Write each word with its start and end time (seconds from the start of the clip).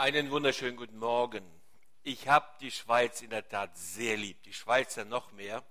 Einen 0.00 0.30
wunderschönen 0.30 0.76
guten 0.76 0.96
Morgen. 0.96 1.42
Ich 2.04 2.28
habe 2.28 2.46
die 2.60 2.70
Schweiz 2.70 3.20
in 3.20 3.30
der 3.30 3.48
Tat 3.48 3.76
sehr 3.76 4.16
lieb, 4.16 4.40
die 4.44 4.52
Schweizer 4.52 5.04
noch 5.04 5.32
mehr. 5.32 5.64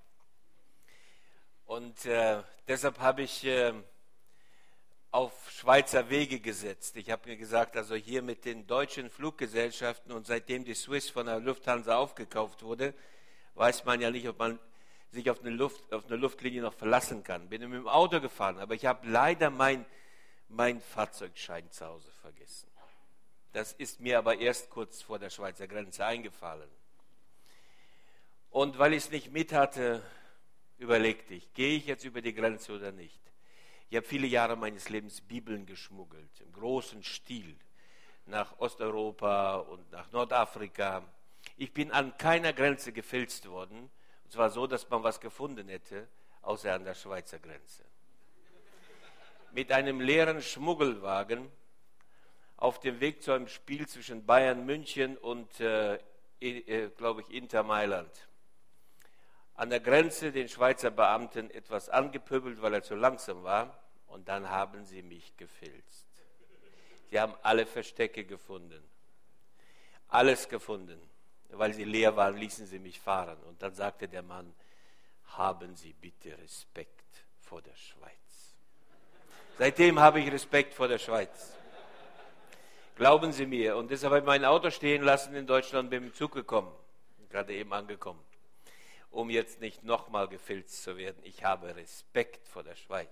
Und 1.64 2.04
äh, 2.04 2.44
deshalb 2.68 3.00
habe 3.00 3.22
ich 3.22 3.46
äh, 3.46 3.72
auf 5.12 5.50
Schweizer 5.50 6.10
Wege 6.10 6.42
gesetzt. 6.42 6.98
Ich 6.98 7.10
habe 7.10 7.30
mir 7.30 7.38
gesagt, 7.38 7.78
also 7.78 7.96
hier 7.96 8.22
mit 8.22 8.44
den 8.44 8.68
deutschen 8.68 9.10
Fluggesellschaften 9.10 10.12
und 10.12 10.28
seitdem 10.28 10.66
die 10.66 10.76
Swiss 10.76 11.10
von 11.10 11.28
der 11.28 11.40
Lufthansa 11.40 11.96
aufgekauft 11.96 12.64
wurde, 12.64 12.94
weiß 13.56 13.86
man 13.86 14.02
ja 14.02 14.12
nicht, 14.12 14.28
ob 14.28 14.40
man 14.40 14.60
sich 15.10 15.30
auf 15.30 15.40
eine, 15.40 15.52
Luft, 15.52 15.94
auf 15.94 16.06
eine 16.06 16.18
Luftlinie 16.18 16.62
noch 16.62 16.74
verlassen 16.74 17.24
kann. 17.24 17.48
Bin 17.48 17.62
mit 17.62 17.80
dem 17.80 17.88
Auto 17.88 18.20
gefahren, 18.20 18.60
aber 18.60 18.76
ich 18.76 18.86
habe 18.86 19.08
leider 19.08 19.50
mein, 19.50 19.86
mein 20.50 20.82
Fahrzeugschein 20.82 21.72
zu 21.72 21.86
Hause 21.86 22.12
vergessen. 22.12 22.68
Das 23.54 23.74
ist 23.74 24.00
mir 24.00 24.18
aber 24.18 24.38
erst 24.38 24.70
kurz 24.70 25.02
vor 25.02 25.20
der 25.20 25.30
Schweizer 25.30 25.68
Grenze 25.68 26.06
eingefallen. 26.06 26.70
Und 28.50 28.78
weil 28.80 28.94
ich 28.94 29.06
es 29.06 29.12
nicht 29.12 29.32
mit 29.32 29.54
hatte, 29.54 30.04
überlegte 30.78 31.34
ich, 31.34 31.54
gehe 31.54 31.78
ich 31.78 31.86
jetzt 31.86 32.06
über 32.06 32.22
die 32.22 32.34
Grenze 32.34 32.74
oder 32.74 32.92
nicht. 32.92 33.20
Ich 33.90 33.96
habe 33.96 34.06
viele 34.06 34.28
Jahre 34.28 34.56
meines 34.56 34.90
Lebens 34.90 35.22
Bibeln 35.22 35.66
geschmuggelt, 35.66 36.42
im 36.42 36.52
großen 36.52 37.04
Stil, 37.04 37.56
nach 38.26 38.60
Osteuropa 38.60 39.56
und 39.56 39.90
nach 39.92 40.12
Nordafrika. 40.12 41.04
Ich 41.56 41.74
bin 41.74 41.92
an 41.92 42.18
keiner 42.18 42.52
Grenze 42.52 42.92
gefilzt 42.92 43.48
worden, 43.48 43.90
und 44.24 44.32
zwar 44.32 44.50
so, 44.50 44.68
dass 44.68 44.90
man 44.90 45.04
was 45.04 45.22
gefunden 45.22 45.70
hätte, 45.70 46.08
außer 46.42 46.74
an 46.74 46.84
der 46.84 46.96
Schweizer 46.96 47.40
Grenze. 47.40 47.86
Mit 49.54 49.72
einem 49.72 50.02
leeren 50.02 50.42
Schmuggelwagen 50.42 51.50
auf 52.58 52.80
dem 52.80 53.00
Weg 53.00 53.22
zu 53.22 53.32
einem 53.32 53.48
Spiel 53.48 53.88
zwischen 53.88 54.26
Bayern 54.26 54.66
München 54.66 55.18
und, 55.18 55.60
äh, 55.60 56.00
äh, 56.40 56.90
glaube 56.90 57.22
ich, 57.22 57.30
Inter 57.32 57.64
Mailand. 57.64 58.12
An 59.56 59.70
der 59.70 59.80
Grenze 59.80 60.32
den 60.32 60.50
Schweizer 60.50 60.92
Beamten 60.92 61.50
etwas 61.52 61.90
angepöbelt, 61.90 62.62
weil 62.62 62.74
er 62.74 62.84
zu 62.84 62.96
langsam 62.96 63.44
war, 63.44 63.80
und 64.08 64.28
dann 64.28 64.50
haben 64.50 64.86
sie 64.86 65.02
mich 65.02 65.36
gefilzt. 65.38 66.08
Sie 67.10 67.20
haben 67.20 67.34
alle 67.42 67.66
Verstecke 67.66 68.26
gefunden. 68.26 68.84
Alles 70.10 70.50
gefunden. 70.50 71.00
Weil 71.50 71.74
sie 71.74 71.84
leer 71.84 72.16
waren, 72.16 72.38
ließen 72.38 72.66
sie 72.66 72.80
mich 72.80 73.00
fahren. 73.00 73.38
Und 73.44 73.62
dann 73.62 73.74
sagte 73.74 74.08
der 74.08 74.24
Mann, 74.24 74.54
haben 75.38 75.76
Sie 75.76 75.94
bitte 75.94 76.38
Respekt 76.38 77.26
vor 77.40 77.62
der 77.62 77.76
Schweiz. 77.76 78.12
Seitdem 79.58 80.00
habe 80.00 80.20
ich 80.20 80.32
Respekt 80.32 80.74
vor 80.74 80.88
der 80.88 80.98
Schweiz. 80.98 81.54
Glauben 82.98 83.32
Sie 83.32 83.46
mir. 83.46 83.78
Und 83.78 83.92
deshalb 83.92 84.10
habe 84.10 84.22
ich 84.22 84.26
mein 84.26 84.44
Auto 84.44 84.72
stehen 84.72 85.04
lassen 85.04 85.36
in 85.36 85.46
Deutschland, 85.46 85.92
bin 85.92 86.02
dem 86.02 86.14
Zug 86.16 86.32
gekommen, 86.32 86.72
gerade 87.30 87.54
eben 87.54 87.72
angekommen, 87.72 88.20
um 89.12 89.30
jetzt 89.30 89.62
nicht 89.62 89.84
nochmal 89.84 90.28
gefilzt 90.28 90.82
zu 90.82 90.98
werden. 90.98 91.18
Ich 91.22 91.44
habe 91.44 91.76
Respekt 91.76 92.48
vor 92.48 92.64
der 92.64 92.76
Schweiz. 92.76 93.08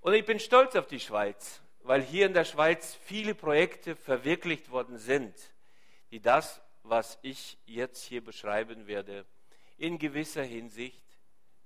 Und 0.00 0.14
ich 0.14 0.24
bin 0.24 0.40
stolz 0.40 0.74
auf 0.74 0.88
die 0.88 0.98
Schweiz, 0.98 1.60
weil 1.84 2.02
hier 2.02 2.26
in 2.26 2.34
der 2.34 2.44
Schweiz 2.44 2.96
viele 3.04 3.32
Projekte 3.32 3.94
verwirklicht 3.94 4.72
worden 4.72 4.98
sind, 4.98 5.32
die 6.10 6.18
das, 6.18 6.60
was 6.82 7.20
ich 7.22 7.58
jetzt 7.66 8.02
hier 8.02 8.24
beschreiben 8.24 8.88
werde, 8.88 9.24
in 9.78 10.00
gewisser 10.00 10.42
Hinsicht 10.42 11.04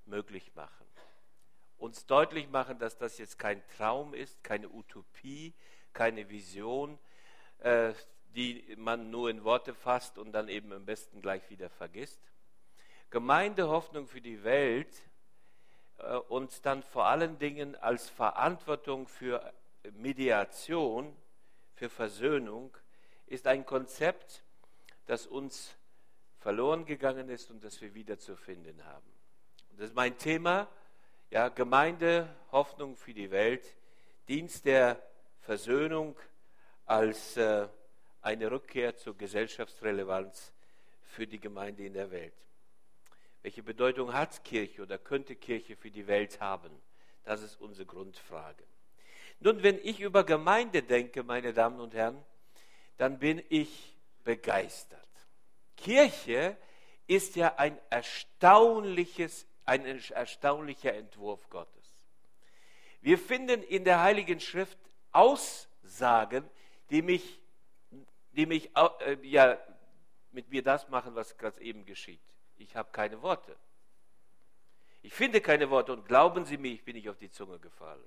möglich 0.05 0.55
machen. 0.55 0.85
Uns 1.79 2.05
deutlich 2.05 2.51
machen, 2.51 2.79
dass 2.79 2.99
das 2.99 3.17
jetzt 3.17 3.39
kein 3.39 3.67
Traum 3.79 4.13
ist, 4.13 4.45
keine 4.45 4.69
Utopie, 4.69 5.55
keine 5.97 6.29
Vision, 6.29 6.99
äh, 7.61 7.95
die 8.35 8.77
man 8.77 9.11
nur 9.11 9.31
in 9.31 9.43
Worte 9.45 9.75
fasst 9.75 10.19
und 10.19 10.33
dann 10.33 10.49
eben 10.49 10.73
am 10.73 10.85
besten 10.85 11.23
gleich 11.23 11.49
wieder 11.49 11.71
vergisst. 11.71 12.21
Gemeindehoffnung 13.09 14.07
für 14.07 14.21
die 14.21 14.45
Welt 14.45 14.95
äh, 15.99 16.17
und 16.17 16.67
dann 16.67 16.83
vor 16.83 17.07
allen 17.07 17.39
Dingen 17.39 17.75
als 17.77 18.11
Verantwortung 18.11 19.09
für 19.09 19.55
Mediation, 19.93 21.17
für 21.73 21.89
Versöhnung, 21.89 22.77
ist 23.27 23.47
ein 23.47 23.65
Konzept, 23.65 24.45
das 25.07 25.27
uns 25.27 25.77
verloren 26.39 26.85
gegangen 26.85 27.31
ist 27.31 27.51
und 27.51 27.65
das 27.65 27.81
wir 27.81 27.95
wieder 27.95 28.19
zu 28.19 28.37
finden 28.37 28.85
haben. 28.85 29.11
das 29.79 29.89
ist 29.89 29.95
mein 29.95 30.19
Thema, 30.19 30.69
ja, 31.31 31.49
Gemeinde, 31.49 32.29
Hoffnung 32.53 32.97
für 32.97 33.15
die 33.15 33.31
Welt, 33.31 33.77
Dienst 34.29 34.67
der 34.67 35.01
Versöhnung 35.47 36.17
als 36.87 37.37
äh, 37.37 37.69
eine 38.21 38.51
Rückkehr 38.51 38.97
zur 38.97 39.17
Gesellschaftsrelevanz 39.17 40.53
für 41.05 41.25
die 41.25 41.39
Gemeinde 41.39 41.87
in 41.87 41.93
der 41.93 42.11
Welt. 42.11 42.35
Welche 43.43 43.63
Bedeutung 43.63 44.13
hat 44.13 44.43
Kirche 44.43 44.83
oder 44.83 44.99
könnte 44.99 45.37
Kirche 45.37 45.77
für 45.77 45.93
die 45.93 46.09
Welt 46.09 46.41
haben? 46.41 46.73
Das 47.23 47.43
ist 47.43 47.61
unsere 47.61 47.87
Grundfrage. 47.87 48.65
Nun, 49.39 49.63
wenn 49.63 49.79
ich 49.85 50.01
über 50.01 50.25
Gemeinde 50.25 50.83
denke, 50.83 51.23
meine 51.23 51.53
Damen 51.53 51.79
und 51.79 51.95
Herren, 51.95 52.21
dann 52.97 53.21
bin 53.21 53.41
ich 53.49 53.97
begeistert. 54.25 55.09
Kirche 55.77 56.57
ist 57.07 57.37
ja 57.37 57.55
ein 57.55 57.79
erstaunliches, 57.89 59.47
ein 59.65 59.87
erstaunlicher 59.87 60.95
Entwurf 60.95 61.49
Gottes. 61.51 61.95
Wir 63.01 63.17
finden 63.17 63.63
in 63.63 63.85
der 63.85 64.03
Heiligen 64.03 64.41
Schrift 64.41 64.79
Aussagen, 65.17 66.49
die 66.91 67.03
mich, 67.03 67.41
die 68.33 68.47
mich 68.47 68.71
äh, 68.77 69.17
ja, 69.23 69.59
mit 70.31 70.51
mir 70.51 70.63
das 70.63 70.89
machen, 70.89 71.15
was 71.15 71.37
gerade 71.39 71.61
eben 71.61 71.85
geschieht. 71.87 72.21
Ich 72.59 72.77
habe 72.77 72.91
keine 72.93 73.23
Worte. 73.23 73.57
Ich 75.03 75.15
finde 75.15 75.41
keine 75.41 75.71
Worte 75.71 75.93
und 75.93 76.05
glauben 76.07 76.45
Sie 76.45 76.59
mir, 76.59 76.73
ich 76.73 76.85
bin 76.85 76.97
nicht 76.97 77.09
auf 77.09 77.17
die 77.17 77.31
Zunge 77.31 77.59
gefallen. 77.59 78.05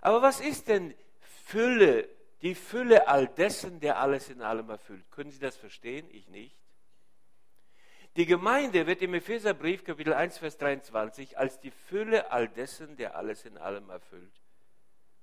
Aber 0.00 0.22
was 0.22 0.40
ist 0.40 0.68
denn 0.68 0.94
Fülle, 1.20 2.08
die 2.42 2.54
Fülle 2.54 3.08
all 3.08 3.26
dessen, 3.26 3.80
der 3.80 3.98
alles 3.98 4.28
in 4.28 4.42
allem 4.42 4.70
erfüllt? 4.70 5.10
Können 5.10 5.30
Sie 5.30 5.40
das 5.40 5.56
verstehen? 5.56 6.06
Ich 6.12 6.28
nicht. 6.28 6.56
Die 8.16 8.26
Gemeinde 8.26 8.86
wird 8.86 9.02
im 9.02 9.14
Epheserbrief 9.14 9.84
Kapitel 9.84 10.12
1, 10.12 10.38
Vers 10.38 10.58
23 10.58 11.38
als 11.38 11.60
die 11.60 11.70
Fülle 11.70 12.30
all 12.30 12.48
dessen, 12.48 12.96
der 12.96 13.16
alles 13.16 13.44
in 13.44 13.58
allem 13.58 13.90
erfüllt, 13.90 14.32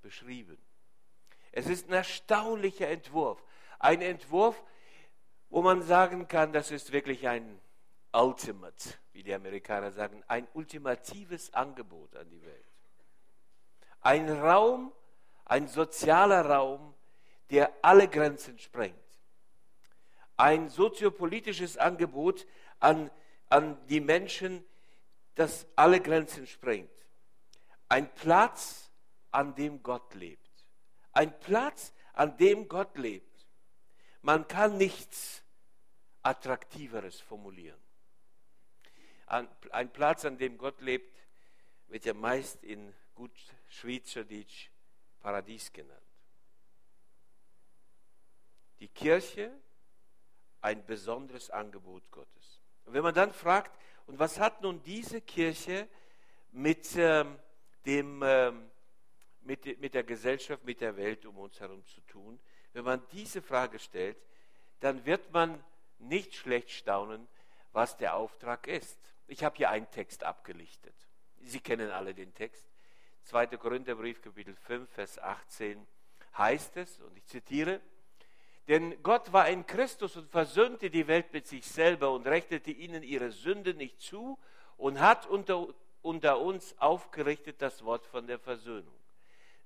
beschrieben. 0.06 0.56
Es 1.50 1.66
ist 1.66 1.88
ein 1.88 1.94
erstaunlicher 1.94 2.86
Entwurf. 2.86 3.42
Ein 3.80 4.02
Entwurf, 4.02 4.62
wo 5.48 5.62
man 5.62 5.82
sagen 5.82 6.28
kann, 6.28 6.52
das 6.52 6.70
ist 6.70 6.92
wirklich 6.92 7.26
ein 7.26 7.60
Ultimate, 8.12 8.94
wie 9.12 9.24
die 9.24 9.34
Amerikaner 9.34 9.90
sagen, 9.90 10.22
ein 10.28 10.46
ultimatives 10.54 11.52
Angebot 11.52 12.14
an 12.14 12.30
die 12.30 12.40
Welt. 12.42 12.72
Ein 14.00 14.30
Raum, 14.30 14.92
ein 15.44 15.66
sozialer 15.66 16.46
Raum, 16.46 16.94
der 17.50 17.72
alle 17.82 18.06
Grenzen 18.06 18.60
sprengt. 18.60 18.94
Ein 20.36 20.68
soziopolitisches 20.68 21.78
Angebot 21.78 22.46
an, 22.78 23.10
an 23.48 23.76
die 23.88 24.00
Menschen, 24.00 24.64
das 25.34 25.66
alle 25.74 26.00
Grenzen 26.00 26.46
sprengt. 26.46 26.90
Ein 27.88 28.08
Platz, 28.14 28.85
an 29.30 29.54
dem 29.54 29.82
Gott 29.82 30.14
lebt. 30.14 30.50
Ein 31.12 31.38
Platz, 31.40 31.92
an 32.12 32.36
dem 32.36 32.68
Gott 32.68 32.96
lebt. 32.98 33.46
Man 34.22 34.46
kann 34.48 34.76
nichts 34.76 35.42
Attraktiveres 36.22 37.20
formulieren. 37.20 37.80
Ein 39.26 39.92
Platz, 39.92 40.24
an 40.24 40.38
dem 40.38 40.56
Gott 40.56 40.80
lebt, 40.80 41.16
wird 41.88 42.04
ja 42.04 42.14
meist 42.14 42.62
in 42.64 42.92
gut 43.14 43.32
Schweizerdeutsch 43.68 44.70
Paradies 45.20 45.72
genannt. 45.72 46.00
Die 48.78 48.88
Kirche, 48.88 49.50
ein 50.60 50.84
besonderes 50.84 51.50
Angebot 51.50 52.10
Gottes. 52.10 52.60
Und 52.84 52.92
wenn 52.92 53.02
man 53.02 53.14
dann 53.14 53.32
fragt, 53.32 53.76
und 54.06 54.18
was 54.18 54.38
hat 54.38 54.62
nun 54.62 54.82
diese 54.82 55.20
Kirche 55.20 55.88
mit 56.52 56.94
ähm, 56.96 57.38
dem 57.84 58.22
ähm, 58.24 58.70
mit, 59.46 59.80
mit 59.80 59.94
der 59.94 60.04
Gesellschaft, 60.04 60.64
mit 60.64 60.80
der 60.80 60.96
Welt 60.96 61.24
um 61.26 61.38
uns 61.38 61.60
herum 61.60 61.84
zu 61.86 62.00
tun? 62.02 62.38
Wenn 62.72 62.84
man 62.84 63.02
diese 63.12 63.42
Frage 63.42 63.78
stellt, 63.78 64.18
dann 64.80 65.04
wird 65.06 65.32
man 65.32 65.62
nicht 65.98 66.34
schlecht 66.34 66.70
staunen, 66.70 67.26
was 67.72 67.96
der 67.96 68.14
Auftrag 68.14 68.66
ist. 68.66 68.98
Ich 69.26 69.44
habe 69.44 69.56
hier 69.56 69.70
einen 69.70 69.90
Text 69.90 70.24
abgelichtet. 70.24 70.94
Sie 71.40 71.60
kennen 71.60 71.90
alle 71.90 72.14
den 72.14 72.34
Text. 72.34 72.66
2. 73.24 73.46
Korintherbrief, 73.56 74.22
Kapitel 74.22 74.54
5, 74.54 74.88
Vers 74.90 75.18
18 75.18 75.86
heißt 76.36 76.76
es, 76.76 77.00
und 77.00 77.16
ich 77.16 77.26
zitiere, 77.26 77.80
denn 78.68 79.00
Gott 79.02 79.32
war 79.32 79.48
in 79.48 79.66
Christus 79.66 80.16
und 80.16 80.28
versöhnte 80.28 80.90
die 80.90 81.06
Welt 81.06 81.32
mit 81.32 81.46
sich 81.46 81.66
selber 81.66 82.12
und 82.12 82.26
rechnete 82.26 82.70
ihnen 82.70 83.02
ihre 83.02 83.30
Sünde 83.30 83.74
nicht 83.74 84.00
zu 84.00 84.38
und 84.76 85.00
hat 85.00 85.26
unter, 85.26 85.68
unter 86.02 86.40
uns 86.40 86.76
aufgerichtet 86.78 87.62
das 87.62 87.84
Wort 87.84 88.06
von 88.06 88.26
der 88.26 88.38
Versöhnung. 88.38 88.94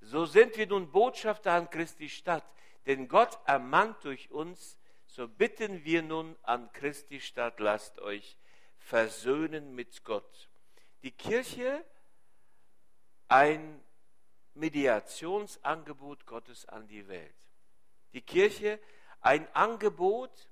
So 0.00 0.24
sind 0.24 0.56
wir 0.56 0.66
nun 0.66 0.90
Botschafter 0.90 1.52
an 1.52 1.68
Christi 1.70 2.08
Stadt, 2.08 2.44
denn 2.86 3.08
Gott 3.08 3.38
ermahnt 3.46 4.04
durch 4.04 4.30
uns, 4.30 4.78
so 5.06 5.28
bitten 5.28 5.84
wir 5.84 6.02
nun 6.02 6.36
an 6.42 6.72
Christi 6.72 7.20
statt, 7.20 7.60
lasst 7.60 7.98
euch 8.00 8.38
versöhnen 8.78 9.74
mit 9.74 10.04
Gott. 10.04 10.48
Die 11.02 11.12
Kirche 11.12 11.84
ein 13.28 13.82
Mediationsangebot 14.54 16.26
Gottes 16.26 16.66
an 16.66 16.86
die 16.88 17.06
Welt. 17.08 17.34
Die 18.12 18.22
Kirche 18.22 18.80
ein 19.20 19.46
Angebot 19.54 20.48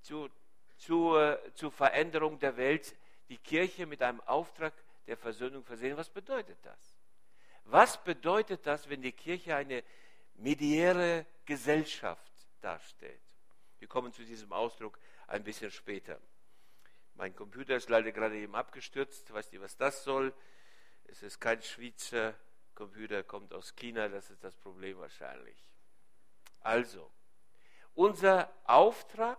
zu, 0.00 0.28
zur, 0.76 1.38
zur 1.54 1.70
Veränderung 1.72 2.38
der 2.38 2.56
Welt. 2.56 2.96
Die 3.28 3.38
Kirche 3.38 3.86
mit 3.86 4.02
einem 4.02 4.20
Auftrag 4.22 4.72
der 5.06 5.16
Versöhnung 5.16 5.64
versehen. 5.64 5.96
Was 5.96 6.08
bedeutet 6.08 6.58
das? 6.62 6.95
Was 7.66 8.02
bedeutet 8.02 8.66
das, 8.66 8.88
wenn 8.88 9.02
die 9.02 9.12
Kirche 9.12 9.56
eine 9.56 9.82
mediäre 10.34 11.26
Gesellschaft 11.44 12.32
darstellt? 12.60 13.20
Wir 13.78 13.88
kommen 13.88 14.12
zu 14.12 14.24
diesem 14.24 14.52
Ausdruck 14.52 14.98
ein 15.26 15.42
bisschen 15.42 15.70
später. 15.70 16.20
Mein 17.14 17.34
Computer 17.34 17.76
ist 17.76 17.88
leider 17.88 18.12
gerade 18.12 18.36
eben 18.36 18.54
abgestürzt. 18.54 19.32
Weißt 19.32 19.52
du, 19.52 19.60
was 19.60 19.76
das 19.76 20.04
soll? 20.04 20.32
Es 21.04 21.22
ist 21.22 21.40
kein 21.40 21.60
Schweizer 21.62 22.34
Computer, 22.74 23.24
kommt 23.24 23.52
aus 23.52 23.74
China. 23.74 24.08
Das 24.08 24.30
ist 24.30 24.44
das 24.44 24.54
Problem 24.54 24.98
wahrscheinlich. 24.98 25.56
Also, 26.60 27.10
unser 27.94 28.52
Auftrag, 28.64 29.38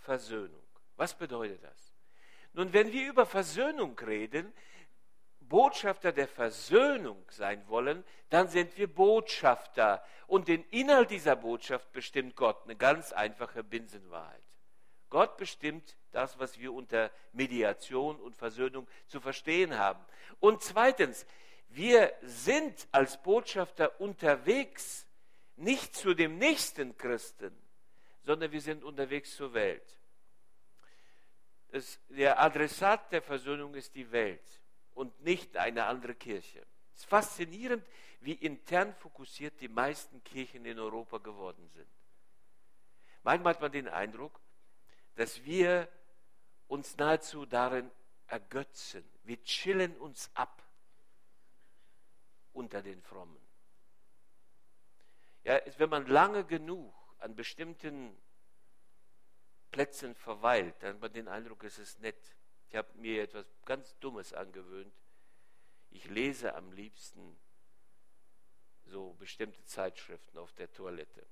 Versöhnung. 0.00 0.62
Was 0.96 1.14
bedeutet 1.14 1.62
das? 1.62 1.92
Nun, 2.54 2.72
wenn 2.72 2.92
wir 2.92 3.08
über 3.08 3.26
Versöhnung 3.26 3.98
reden, 3.98 4.52
Botschafter 5.48 6.12
der 6.12 6.28
Versöhnung 6.28 7.24
sein 7.30 7.66
wollen, 7.68 8.04
dann 8.30 8.48
sind 8.48 8.76
wir 8.76 8.86
Botschafter. 8.86 10.04
Und 10.26 10.48
den 10.48 10.64
Inhalt 10.70 11.10
dieser 11.10 11.36
Botschaft 11.36 11.92
bestimmt 11.92 12.36
Gott. 12.36 12.64
Eine 12.64 12.76
ganz 12.76 13.12
einfache 13.12 13.62
Binsenwahrheit. 13.62 14.42
Gott 15.10 15.36
bestimmt 15.36 15.96
das, 16.12 16.38
was 16.38 16.58
wir 16.58 16.72
unter 16.72 17.10
Mediation 17.32 18.18
und 18.20 18.36
Versöhnung 18.36 18.88
zu 19.06 19.20
verstehen 19.20 19.78
haben. 19.78 20.04
Und 20.40 20.62
zweitens, 20.62 21.26
wir 21.68 22.12
sind 22.22 22.88
als 22.90 23.22
Botschafter 23.22 24.00
unterwegs, 24.00 25.06
nicht 25.56 25.94
zu 25.94 26.14
dem 26.14 26.38
nächsten 26.38 26.96
Christen, 26.96 27.56
sondern 28.22 28.50
wir 28.50 28.60
sind 28.60 28.82
unterwegs 28.82 29.36
zur 29.36 29.54
Welt. 29.54 30.00
Das, 31.68 32.00
der 32.08 32.40
Adressat 32.40 33.12
der 33.12 33.22
Versöhnung 33.22 33.74
ist 33.74 33.94
die 33.94 34.10
Welt 34.10 34.63
und 34.94 35.20
nicht 35.22 35.56
eine 35.56 35.84
andere 35.84 36.14
Kirche. 36.14 36.64
Es 36.94 37.00
ist 37.00 37.06
faszinierend, 37.06 37.84
wie 38.20 38.32
intern 38.32 38.94
fokussiert 38.94 39.60
die 39.60 39.68
meisten 39.68 40.22
Kirchen 40.24 40.64
in 40.64 40.78
Europa 40.78 41.18
geworden 41.18 41.68
sind. 41.68 41.88
Manchmal 43.22 43.54
hat 43.54 43.60
man 43.60 43.72
den 43.72 43.88
Eindruck, 43.88 44.40
dass 45.16 45.44
wir 45.44 45.88
uns 46.68 46.96
nahezu 46.96 47.46
darin 47.46 47.90
ergötzen. 48.26 49.04
Wir 49.24 49.42
chillen 49.42 49.96
uns 49.96 50.30
ab 50.34 50.62
unter 52.52 52.82
den 52.82 53.02
Frommen. 53.02 53.40
Ja, 55.42 55.60
wenn 55.76 55.90
man 55.90 56.06
lange 56.06 56.44
genug 56.44 56.94
an 57.18 57.34
bestimmten 57.34 58.16
Plätzen 59.70 60.14
verweilt, 60.14 60.74
dann 60.80 60.94
hat 60.94 61.00
man 61.00 61.12
den 61.12 61.28
Eindruck, 61.28 61.64
es 61.64 61.78
ist 61.78 62.00
nett. 62.00 62.36
Ich 62.68 62.76
habe 62.76 62.88
mir 62.98 63.22
etwas 63.22 63.46
ganz 63.64 63.98
Dummes 63.98 64.32
angewöhnt. 64.32 64.94
Ich 65.90 66.06
lese 66.06 66.54
am 66.54 66.72
liebsten 66.72 67.36
so 68.86 69.14
bestimmte 69.14 69.64
Zeitschriften 69.64 70.38
auf 70.38 70.52
der 70.54 70.72
Toilette. 70.72 71.26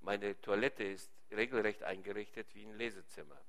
Meine 0.00 0.40
Toilette 0.40 0.84
ist 0.84 1.10
regelrecht 1.30 1.82
eingerichtet 1.82 2.54
wie 2.54 2.64
ein 2.64 2.76
Lesezimmer. 2.76 3.40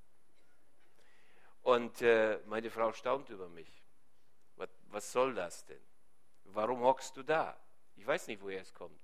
Und 1.62 2.02
äh, 2.02 2.40
meine 2.48 2.72
Frau 2.72 2.92
staunt 2.94 3.30
über 3.30 3.48
mich. 3.50 3.84
Was, 4.56 4.70
was 4.88 5.12
soll 5.12 5.34
das 5.34 5.66
denn? 5.66 5.82
Warum 6.46 6.82
hockst 6.82 7.16
du 7.18 7.24
da? 7.24 7.60
Ich 7.96 8.06
weiß 8.06 8.28
nicht, 8.28 8.42
woher 8.42 8.62
es 8.62 8.74
kommt. 8.74 9.00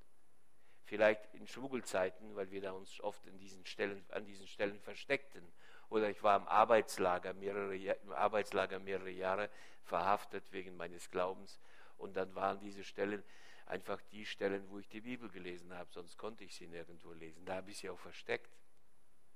Vielleicht 0.86 1.34
in 1.34 1.48
Schmuggelzeiten, 1.48 2.36
weil 2.36 2.50
wir 2.50 2.62
da 2.62 2.72
uns 2.72 3.00
oft 3.02 3.22
diesen 3.40 3.66
Stellen, 3.66 4.04
an 4.10 4.26
diesen 4.26 4.48
Stellen 4.48 4.80
versteckten 4.80 5.52
oder 5.90 6.10
ich 6.10 6.22
war 6.24 6.38
im 6.38 6.48
Arbeitslager 6.48 7.34
mehrere, 7.34 7.76
im 7.76 8.12
Arbeitslager 8.12 8.80
mehrere 8.80 9.10
Jahre 9.10 9.50
verhaftet 9.84 10.52
wegen 10.52 10.76
meines 10.76 11.10
Glaubens. 11.10 11.60
Und 11.98 12.16
dann 12.16 12.34
waren 12.36 12.60
diese 12.60 12.84
Stellen 12.84 13.24
einfach 13.66 14.02
die 14.12 14.26
Stellen, 14.26 14.70
wo 14.70 14.80
ich 14.80 14.88
die 14.88 15.02
Bibel 15.02 15.30
gelesen 15.30 15.74
habe, 15.74 15.90
sonst 15.92 16.18
konnte 16.18 16.44
ich 16.44 16.56
sie 16.56 16.68
nirgendwo 16.68 17.12
lesen. 17.14 17.46
Da 17.46 17.56
habe 17.56 17.72
ich 17.72 17.78
sie 17.78 17.90
auch 17.90 18.00
versteckt. 18.00 18.50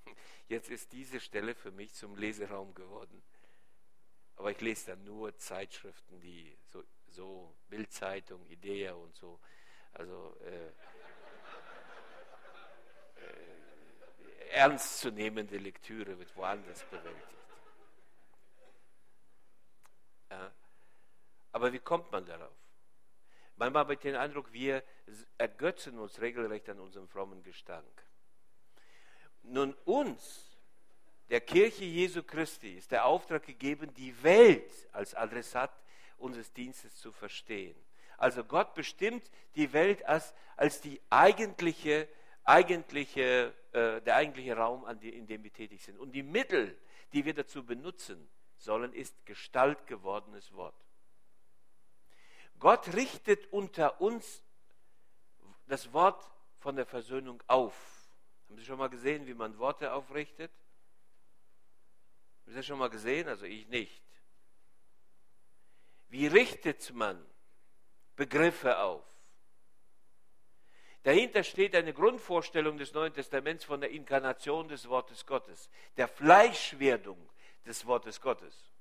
Jetzt 0.47 0.69
ist 0.69 0.91
diese 0.93 1.19
Stelle 1.19 1.55
für 1.55 1.71
mich 1.71 1.93
zum 1.93 2.15
Leseraum 2.15 2.73
geworden. 2.73 3.21
Aber 4.37 4.51
ich 4.51 4.61
lese 4.61 4.91
dann 4.91 5.03
nur 5.03 5.37
Zeitschriften, 5.37 6.19
die 6.21 6.57
so, 6.71 6.83
so 7.09 7.53
Bildzeitung, 7.69 8.45
Idee 8.47 8.89
und 8.91 9.15
so. 9.15 9.39
Also 9.93 10.37
äh, 10.41 10.71
ernstzunehmende 14.51 15.57
Lektüre 15.57 16.17
wird 16.17 16.35
woanders 16.35 16.83
bewältigt. 16.85 17.27
Ja. 20.29 20.51
Aber 21.51 21.73
wie 21.73 21.79
kommt 21.79 22.11
man 22.11 22.25
darauf? 22.25 22.53
Manchmal 23.57 23.81
habe 23.81 23.93
ich 23.93 23.99
den 23.99 24.15
Eindruck, 24.15 24.51
wir 24.53 24.83
ergötzen 25.37 25.99
uns 25.99 26.19
regelrecht 26.21 26.69
an 26.69 26.79
unserem 26.79 27.07
frommen 27.07 27.43
Gestank. 27.43 27.85
Nun 29.43 29.73
uns, 29.85 30.57
der 31.29 31.41
Kirche 31.41 31.85
Jesu 31.85 32.23
Christi, 32.23 32.77
ist 32.77 32.91
der 32.91 33.05
Auftrag 33.05 33.45
gegeben, 33.45 33.93
die 33.93 34.23
Welt 34.23 34.71
als 34.93 35.13
Adressat 35.13 35.71
unseres 36.17 36.51
Dienstes 36.53 36.95
zu 36.97 37.11
verstehen. 37.11 37.75
Also 38.17 38.43
Gott 38.43 38.73
bestimmt 38.73 39.29
die 39.55 39.73
Welt 39.73 40.05
als, 40.05 40.33
als 40.55 40.81
die 40.81 41.01
eigentliche 41.09 42.07
eigentliche, 42.43 43.53
äh, 43.71 44.01
der 44.01 44.15
eigentliche 44.15 44.55
Raum, 44.55 44.87
in 45.01 45.27
dem 45.27 45.43
wir 45.43 45.53
tätig 45.53 45.83
sind. 45.83 45.97
Und 45.97 46.11
die 46.11 46.23
Mittel, 46.23 46.77
die 47.13 47.25
wir 47.25 47.33
dazu 47.33 47.65
benutzen 47.65 48.29
sollen, 48.57 48.93
ist 48.93 49.25
Gestalt 49.25 49.87
gewordenes 49.87 50.53
Wort. 50.53 50.75
Gott 52.59 52.93
richtet 52.93 53.51
unter 53.51 54.01
uns 54.01 54.43
das 55.67 55.91
Wort 55.93 56.23
von 56.59 56.75
der 56.75 56.85
Versöhnung 56.85 57.41
auf. 57.47 57.73
Haben 58.47 58.57
Sie 58.57 58.65
schon 58.65 58.77
mal 58.77 58.89
gesehen, 58.89 59.25
wie 59.25 59.33
man 59.33 59.57
Worte 59.57 59.93
aufrichtet? 59.93 60.51
Haben 62.41 62.51
Sie 62.51 62.55
das 62.57 62.65
schon 62.65 62.77
mal 62.77 62.89
gesehen? 62.89 63.27
Also 63.27 63.45
ich 63.45 63.67
nicht. 63.67 64.03
Wie 66.09 66.27
richtet 66.27 66.93
man 66.93 67.25
Begriffe 68.15 68.77
auf? 68.79 69.10
Dahinter 71.03 71.43
steht 71.43 71.75
eine 71.75 71.93
Grundvorstellung 71.93 72.77
des 72.77 72.93
Neuen 72.93 73.13
Testaments 73.13 73.63
von 73.63 73.81
der 73.81 73.89
Inkarnation 73.89 74.67
des 74.67 74.87
Wortes 74.87 75.25
Gottes, 75.25 75.69
der 75.97 76.07
Fleischwerdung 76.07 77.17
des 77.65 77.85
Wortes 77.87 78.21
Gottes, 78.21 78.71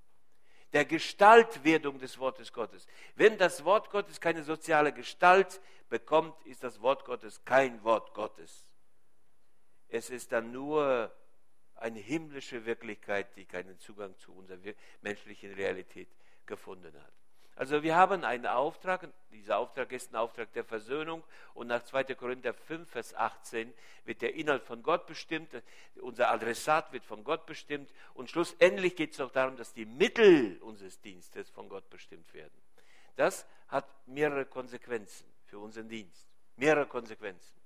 der 0.72 0.84
Gestaltwerdung 0.84 1.98
des 1.98 2.18
Wortes 2.18 2.52
Gottes. 2.52 2.86
Wenn 3.14 3.38
das 3.38 3.64
Wort 3.64 3.90
Gottes 3.90 4.20
keine 4.20 4.42
soziale 4.42 4.92
Gestalt 4.92 5.60
bekommt, 5.88 6.34
ist 6.44 6.62
das 6.62 6.82
Wort 6.82 7.04
Gottes 7.06 7.42
kein 7.44 7.82
Wort 7.84 8.12
Gottes. 8.12 8.66
Es 9.88 10.10
ist 10.10 10.30
dann 10.32 10.52
nur 10.52 11.10
eine 11.74 11.98
himmlische 11.98 12.66
Wirklichkeit, 12.66 13.34
die 13.36 13.46
keinen 13.46 13.78
Zugang 13.78 14.16
zu 14.18 14.34
unserer 14.34 14.58
menschlichen 15.00 15.54
Realität 15.54 16.08
gefunden 16.44 16.94
hat. 16.94 17.19
Also 17.56 17.82
wir 17.82 17.94
haben 17.94 18.24
einen 18.24 18.46
Auftrag, 18.46 19.08
dieser 19.32 19.58
Auftrag 19.58 19.92
ist 19.92 20.12
ein 20.12 20.16
Auftrag 20.16 20.52
der 20.54 20.64
Versöhnung 20.64 21.22
und 21.54 21.66
nach 21.66 21.82
2. 21.82 22.04
Korinther 22.14 22.54
5, 22.54 22.88
Vers 22.88 23.14
18 23.14 23.72
wird 24.04 24.22
der 24.22 24.34
Inhalt 24.34 24.62
von 24.62 24.82
Gott 24.82 25.06
bestimmt, 25.06 25.50
unser 26.00 26.30
Adressat 26.30 26.92
wird 26.92 27.04
von 27.04 27.22
Gott 27.22 27.44
bestimmt 27.46 27.90
und 28.14 28.30
schlussendlich 28.30 28.96
geht 28.96 29.12
es 29.12 29.20
auch 29.20 29.30
darum, 29.30 29.56
dass 29.56 29.74
die 29.74 29.84
Mittel 29.84 30.58
unseres 30.62 31.00
Dienstes 31.00 31.50
von 31.50 31.68
Gott 31.68 31.88
bestimmt 31.90 32.32
werden. 32.32 32.58
Das 33.16 33.46
hat 33.68 33.86
mehrere 34.06 34.46
Konsequenzen 34.46 35.26
für 35.44 35.58
unseren 35.58 35.88
Dienst, 35.88 36.28
mehrere 36.56 36.86
Konsequenzen. 36.86 37.60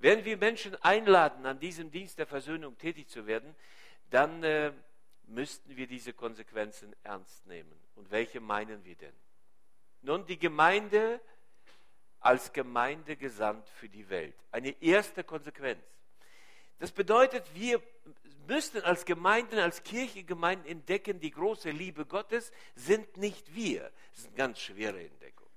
Wenn 0.00 0.24
wir 0.24 0.36
Menschen 0.36 0.74
einladen, 0.82 1.46
an 1.46 1.58
diesem 1.58 1.90
Dienst 1.90 2.18
der 2.18 2.26
Versöhnung 2.26 2.78
tätig 2.78 3.08
zu 3.08 3.26
werden, 3.26 3.54
dann 4.10 4.42
äh, 4.42 4.72
müssten 5.26 5.76
wir 5.76 5.86
diese 5.86 6.12
Konsequenzen 6.12 6.94
ernst 7.02 7.46
nehmen. 7.46 7.87
Und 7.98 8.12
welche 8.12 8.40
meinen 8.40 8.84
wir 8.84 8.94
denn? 8.94 9.14
Nun, 10.02 10.24
die 10.24 10.38
Gemeinde 10.38 11.20
als 12.20 12.52
Gemeinde 12.52 13.16
gesandt 13.16 13.68
für 13.68 13.88
die 13.88 14.08
Welt. 14.08 14.36
Eine 14.52 14.70
erste 14.80 15.24
Konsequenz. 15.24 15.82
Das 16.78 16.92
bedeutet, 16.92 17.44
wir 17.54 17.82
müssten 18.46 18.80
als 18.82 19.04
Gemeinden, 19.04 19.58
als 19.58 19.82
Kirchengemeinden 19.82 20.70
entdecken, 20.70 21.18
die 21.18 21.32
große 21.32 21.70
Liebe 21.70 22.06
Gottes 22.06 22.52
sind 22.76 23.16
nicht 23.16 23.54
wir. 23.54 23.90
Das 24.12 24.20
ist 24.20 24.26
eine 24.28 24.36
ganz 24.36 24.60
schwere 24.60 25.04
Entdeckung. 25.04 25.48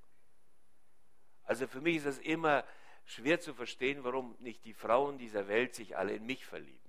Also 1.43 1.67
für 1.67 1.79
mich 1.79 1.97
ist 1.97 2.05
es 2.05 2.19
immer 2.19 2.63
schwer 3.05 3.39
zu 3.39 3.53
verstehen, 3.53 4.03
warum 4.03 4.35
nicht 4.39 4.65
die 4.65 4.73
Frauen 4.73 5.19
dieser 5.19 5.47
Welt 5.47 5.75
sich 5.75 5.95
alle 5.95 6.13
in 6.13 6.25
mich 6.25 6.43
verlieben. 6.43 6.80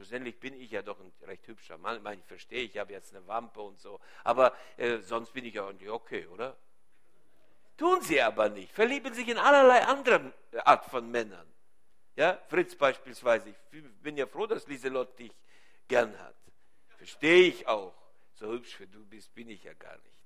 Schlussendlich 0.00 0.40
bin 0.40 0.58
ich 0.58 0.70
ja 0.70 0.80
doch 0.80 0.98
ein 0.98 1.12
recht 1.26 1.46
hübscher 1.46 1.76
Mann. 1.76 1.98
Ich, 1.98 2.02
meine, 2.02 2.22
ich 2.22 2.26
verstehe, 2.26 2.62
ich 2.62 2.78
habe 2.78 2.90
jetzt 2.90 3.14
eine 3.14 3.26
Wampe 3.26 3.60
und 3.60 3.78
so. 3.78 4.00
Aber 4.24 4.56
äh, 4.78 4.96
sonst 5.00 5.30
bin 5.34 5.44
ich 5.44 5.52
ja 5.52 5.66
irgendwie 5.66 5.90
okay, 5.90 6.26
oder? 6.28 6.56
Tun 7.76 8.00
sie 8.00 8.22
aber 8.22 8.48
nicht. 8.48 8.72
Verlieben 8.72 9.12
sich 9.12 9.28
in 9.28 9.36
allerlei 9.36 9.84
anderen 9.84 10.32
Art 10.64 10.86
von 10.86 11.10
Männern. 11.10 11.46
Ja, 12.16 12.38
Fritz 12.48 12.74
beispielsweise. 12.76 13.50
Ich 13.50 13.82
bin 14.00 14.16
ja 14.16 14.26
froh, 14.26 14.46
dass 14.46 14.66
Lieselott 14.66 15.18
dich 15.18 15.32
gern 15.86 16.18
hat. 16.18 16.36
Verstehe 16.96 17.48
ich 17.48 17.68
auch. 17.68 17.92
So 18.32 18.52
hübsch 18.52 18.80
wie 18.80 18.86
du 18.86 19.04
bist, 19.04 19.34
bin 19.34 19.50
ich 19.50 19.64
ja 19.64 19.74
gar 19.74 19.98
nicht. 19.98 20.24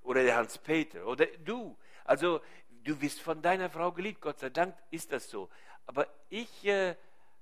Oder 0.00 0.22
der 0.22 0.36
Hans-Peter. 0.36 1.06
Oder 1.06 1.26
du. 1.44 1.76
Also, 2.04 2.40
du 2.70 2.96
bist 2.96 3.20
von 3.20 3.42
deiner 3.42 3.68
Frau 3.68 3.92
geliebt. 3.92 4.22
Gott 4.22 4.38
sei 4.38 4.48
Dank 4.48 4.74
ist 4.90 5.12
das 5.12 5.28
so. 5.28 5.50
Aber 5.84 6.08
ich 6.30 6.64
äh, 6.64 6.96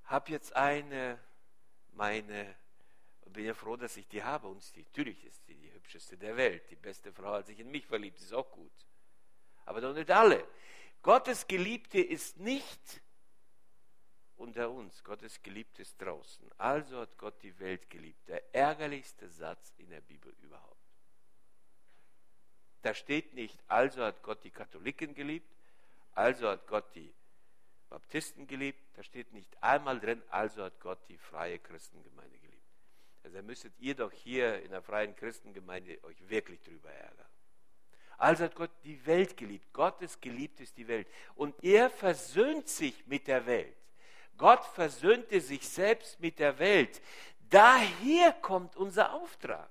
habe 0.04 0.30
jetzt 0.30 0.54
eine, 0.54 1.18
meine, 1.92 2.54
bin 3.34 3.44
ja 3.44 3.54
froh, 3.54 3.76
dass 3.76 3.96
ich 3.96 4.08
die 4.08 4.22
habe. 4.22 4.48
Und 4.48 4.64
die, 4.76 4.82
natürlich 4.82 5.24
ist 5.24 5.44
sie 5.46 5.54
die 5.54 5.72
hübscheste 5.72 6.16
der 6.16 6.36
Welt. 6.36 6.70
Die 6.70 6.76
beste 6.76 7.12
Frau 7.12 7.32
hat 7.32 7.46
sich 7.46 7.58
in 7.58 7.70
mich 7.70 7.86
verliebt. 7.86 8.18
ist 8.20 8.32
auch 8.32 8.50
gut. 8.50 8.72
Aber 9.66 9.80
doch 9.80 9.92
nicht 9.92 10.10
alle. 10.10 10.46
Gottes 11.02 11.46
Geliebte 11.46 12.00
ist 12.00 12.38
nicht 12.38 13.02
unter 14.36 14.70
uns. 14.70 15.02
Gottes 15.04 15.42
Geliebte 15.42 15.82
ist 15.82 16.00
draußen. 16.00 16.50
Also 16.56 17.00
hat 17.00 17.18
Gott 17.18 17.42
die 17.42 17.58
Welt 17.58 17.90
geliebt. 17.90 18.28
Der 18.28 18.54
ärgerlichste 18.54 19.28
Satz 19.28 19.74
in 19.76 19.90
der 19.90 20.00
Bibel 20.00 20.34
überhaupt. 20.42 20.74
Da 22.82 22.94
steht 22.94 23.32
nicht, 23.32 23.58
also 23.66 24.02
hat 24.02 24.22
Gott 24.22 24.44
die 24.44 24.50
Katholiken 24.50 25.14
geliebt, 25.14 25.50
also 26.12 26.50
hat 26.50 26.66
Gott 26.66 26.94
die 26.94 27.10
Baptisten 27.88 28.46
geliebt. 28.46 28.80
Da 28.94 29.02
steht 29.02 29.32
nicht 29.32 29.62
einmal 29.62 30.00
drin, 30.00 30.22
also 30.30 30.64
hat 30.64 30.80
Gott 30.80 30.98
die 31.08 31.18
freie 31.18 31.58
Christengemeinde 31.58 32.38
geliebt. 32.38 32.54
Also 33.24 33.42
müsstet 33.42 33.72
ihr 33.78 33.94
doch 33.94 34.12
hier 34.12 34.62
in 34.62 34.70
der 34.70 34.82
freien 34.82 35.16
Christengemeinde 35.16 36.02
euch 36.04 36.28
wirklich 36.28 36.60
drüber 36.60 36.90
ärgern. 36.90 37.26
Also 38.18 38.44
hat 38.44 38.54
Gott 38.54 38.70
die 38.84 39.04
Welt 39.06 39.36
geliebt. 39.36 39.72
Gottes 39.72 40.20
geliebt 40.20 40.60
ist 40.60 40.76
die 40.76 40.86
Welt. 40.86 41.08
Und 41.34 41.54
er 41.64 41.90
versöhnt 41.90 42.68
sich 42.68 43.06
mit 43.06 43.26
der 43.26 43.46
Welt. 43.46 43.76
Gott 44.36 44.64
versöhnte 44.66 45.40
sich 45.40 45.68
selbst 45.68 46.20
mit 46.20 46.38
der 46.38 46.58
Welt. 46.58 47.00
Daher 47.50 48.32
kommt 48.40 48.76
unser 48.76 49.14
Auftrag. 49.14 49.70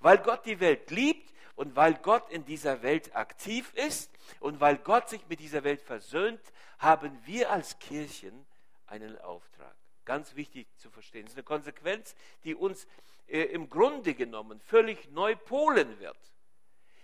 Weil 0.00 0.18
Gott 0.18 0.44
die 0.46 0.58
Welt 0.60 0.90
liebt 0.90 1.31
und 1.54 1.76
weil 1.76 1.94
Gott 1.94 2.30
in 2.30 2.44
dieser 2.44 2.82
Welt 2.82 3.14
aktiv 3.14 3.72
ist 3.74 4.10
und 4.40 4.60
weil 4.60 4.78
Gott 4.78 5.08
sich 5.08 5.26
mit 5.28 5.40
dieser 5.40 5.64
Welt 5.64 5.82
versöhnt, 5.82 6.40
haben 6.78 7.18
wir 7.24 7.50
als 7.50 7.78
Kirchen 7.78 8.46
einen 8.86 9.18
Auftrag. 9.20 9.74
Ganz 10.04 10.34
wichtig 10.34 10.66
zu 10.78 10.90
verstehen. 10.90 11.24
Das 11.24 11.32
ist 11.32 11.38
eine 11.38 11.44
Konsequenz, 11.44 12.14
die 12.44 12.54
uns 12.54 12.86
äh, 13.28 13.42
im 13.42 13.68
Grunde 13.68 14.14
genommen 14.14 14.60
völlig 14.60 15.10
neu 15.10 15.36
polen 15.36 16.00
wird. 16.00 16.18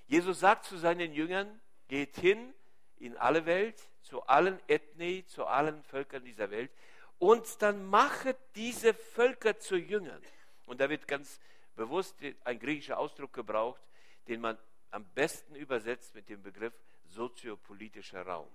Jesus 0.06 0.40
sagt 0.40 0.64
zu 0.64 0.76
seinen 0.78 1.12
Jüngern, 1.12 1.60
geht 1.86 2.16
hin 2.16 2.54
in 2.98 3.16
alle 3.16 3.46
Welt, 3.46 3.80
zu 4.02 4.22
allen 4.22 4.58
Ethnie, 4.66 5.24
zu 5.26 5.46
allen 5.46 5.82
Völkern 5.84 6.24
dieser 6.24 6.50
Welt 6.50 6.70
und 7.18 7.62
dann 7.62 7.86
machet 7.86 8.38
diese 8.54 8.94
Völker 8.94 9.58
zu 9.58 9.76
Jüngern. 9.76 10.22
Und 10.66 10.80
da 10.80 10.88
wird 10.88 11.06
ganz 11.06 11.40
bewusst 11.76 12.16
ein 12.44 12.58
griechischer 12.58 12.98
Ausdruck 12.98 13.32
gebraucht, 13.32 13.80
den 14.28 14.40
man 14.40 14.58
am 14.90 15.04
besten 15.14 15.54
übersetzt 15.54 16.14
mit 16.14 16.28
dem 16.28 16.42
Begriff 16.42 16.75
soziopolitischer 17.04 18.23
Raum. 18.23 18.49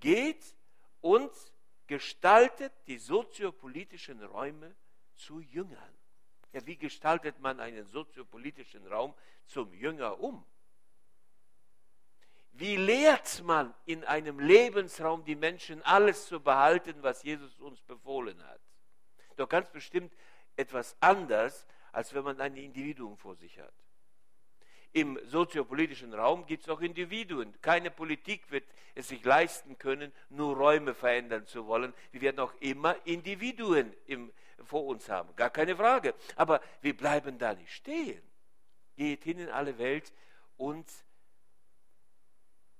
Geht 0.00 0.54
und 1.00 1.32
gestaltet 1.86 2.72
die 2.86 2.98
soziopolitischen 2.98 4.22
Räume 4.22 4.74
zu 5.14 5.40
Jüngern. 5.40 5.94
Ja, 6.52 6.64
wie 6.66 6.76
gestaltet 6.76 7.40
man 7.40 7.60
einen 7.60 7.86
soziopolitischen 7.86 8.86
Raum 8.86 9.14
zum 9.46 9.72
Jünger 9.74 10.18
um? 10.20 10.44
Wie 12.52 12.76
lehrt 12.76 13.42
man 13.42 13.74
in 13.84 14.04
einem 14.04 14.38
Lebensraum 14.38 15.24
die 15.24 15.34
Menschen 15.34 15.82
alles 15.82 16.26
zu 16.26 16.40
behalten, 16.40 17.02
was 17.02 17.24
Jesus 17.24 17.58
uns 17.58 17.82
befohlen 17.82 18.40
hat? 18.46 18.60
Doch 19.36 19.48
ganz 19.48 19.68
bestimmt 19.70 20.14
etwas 20.54 20.96
anders, 21.00 21.66
als 21.90 22.14
wenn 22.14 22.22
man 22.22 22.40
ein 22.40 22.56
Individuum 22.56 23.16
vor 23.16 23.34
sich 23.34 23.58
hat. 23.58 23.74
Im 24.94 25.18
soziopolitischen 25.26 26.14
Raum 26.14 26.46
gibt 26.46 26.62
es 26.62 26.68
auch 26.68 26.80
Individuen. 26.80 27.52
Keine 27.60 27.90
Politik 27.90 28.48
wird 28.52 28.62
es 28.94 29.08
sich 29.08 29.24
leisten 29.24 29.76
können, 29.76 30.12
nur 30.28 30.56
Räume 30.56 30.94
verändern 30.94 31.48
zu 31.48 31.66
wollen. 31.66 31.92
Wir 32.12 32.20
werden 32.20 32.38
auch 32.38 32.54
immer 32.60 32.94
Individuen 33.04 33.92
im, 34.06 34.32
vor 34.62 34.86
uns 34.86 35.08
haben, 35.08 35.34
gar 35.34 35.50
keine 35.50 35.74
Frage. 35.74 36.14
Aber 36.36 36.60
wir 36.80 36.96
bleiben 36.96 37.38
da 37.38 37.54
nicht 37.54 37.72
stehen. 37.72 38.22
Geht 38.94 39.24
hin 39.24 39.40
in 39.40 39.48
alle 39.48 39.78
Welt 39.78 40.12
und 40.56 40.86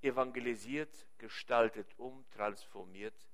evangelisiert, 0.01 0.95
gestaltet 1.19 1.89
um, 1.99 2.25
transformiert 2.31 3.27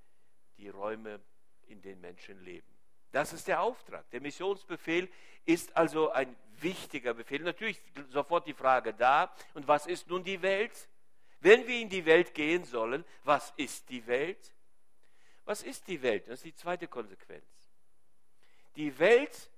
die 0.57 0.71
Räume, 0.71 1.21
in 1.67 1.83
denen 1.83 2.01
Menschen 2.01 2.43
leben. 2.43 2.80
Das 3.13 3.33
ist 3.33 3.49
der 3.49 3.61
Auftrag. 3.61 4.09
Der 4.11 4.21
Missionsbefehl 4.21 5.09
ist 5.45 5.77
also 5.77 6.11
ein 6.11 6.35
wichtiger 6.61 7.15
Befehl. 7.15 7.43
Natürlich 7.43 7.81
sofort 8.09 8.47
die 8.47 8.55
Frage 8.55 8.95
da, 8.95 9.35
und 9.55 9.67
was 9.67 9.87
ist 9.87 10.09
nun 10.09 10.23
die 10.23 10.43
Welt? 10.43 10.89
Wenn 11.41 11.67
wir 11.67 11.81
in 11.81 11.89
die 11.89 12.05
Welt 12.05 12.35
gehen 12.35 12.65
sollen, 12.65 13.05
was 13.25 13.53
ist 13.57 13.89
die 13.89 14.07
Welt? 14.07 14.55
Was 15.45 15.63
ist 15.63 15.89
die 15.89 16.03
Welt? 16.03 16.29
Das 16.29 16.41
ist 16.41 16.45
die 16.45 16.55
zweite 16.55 16.87
Konsequenz. 16.87 17.45
Die 18.77 18.97
Welt, 18.99 19.51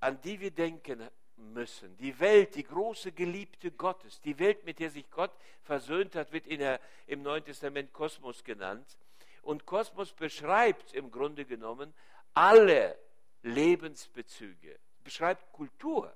an 0.00 0.20
die 0.20 0.38
wir 0.38 0.50
denken, 0.50 1.08
müssen. 1.36 1.96
Die 1.96 2.18
Welt, 2.20 2.54
die 2.54 2.64
große 2.64 3.12
Geliebte 3.12 3.72
Gottes, 3.72 4.20
die 4.20 4.38
Welt, 4.38 4.64
mit 4.64 4.78
der 4.78 4.90
sich 4.90 5.10
Gott 5.10 5.32
versöhnt 5.62 6.14
hat, 6.14 6.32
wird 6.32 6.46
in 6.46 6.60
der, 6.60 6.80
im 7.06 7.22
Neuen 7.22 7.44
Testament 7.44 7.92
Kosmos 7.92 8.44
genannt. 8.44 8.98
Und 9.42 9.66
Kosmos 9.66 10.12
beschreibt 10.12 10.92
im 10.92 11.10
Grunde 11.10 11.44
genommen 11.44 11.92
alle 12.34 12.98
Lebensbezüge, 13.42 14.78
beschreibt 15.02 15.52
Kultur. 15.52 16.14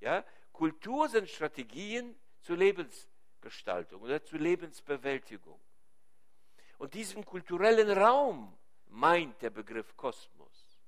Ja? 0.00 0.24
Kultur 0.52 1.08
sind 1.08 1.28
Strategien 1.28 2.14
zur 2.40 2.56
Lebensgestaltung 2.56 4.02
oder 4.02 4.22
zur 4.22 4.38
Lebensbewältigung. 4.38 5.58
Und 6.78 6.94
diesen 6.94 7.24
kulturellen 7.24 7.90
Raum 7.90 8.56
meint 8.86 9.40
der 9.42 9.50
Begriff 9.50 9.96
Kosmos. 9.96 10.78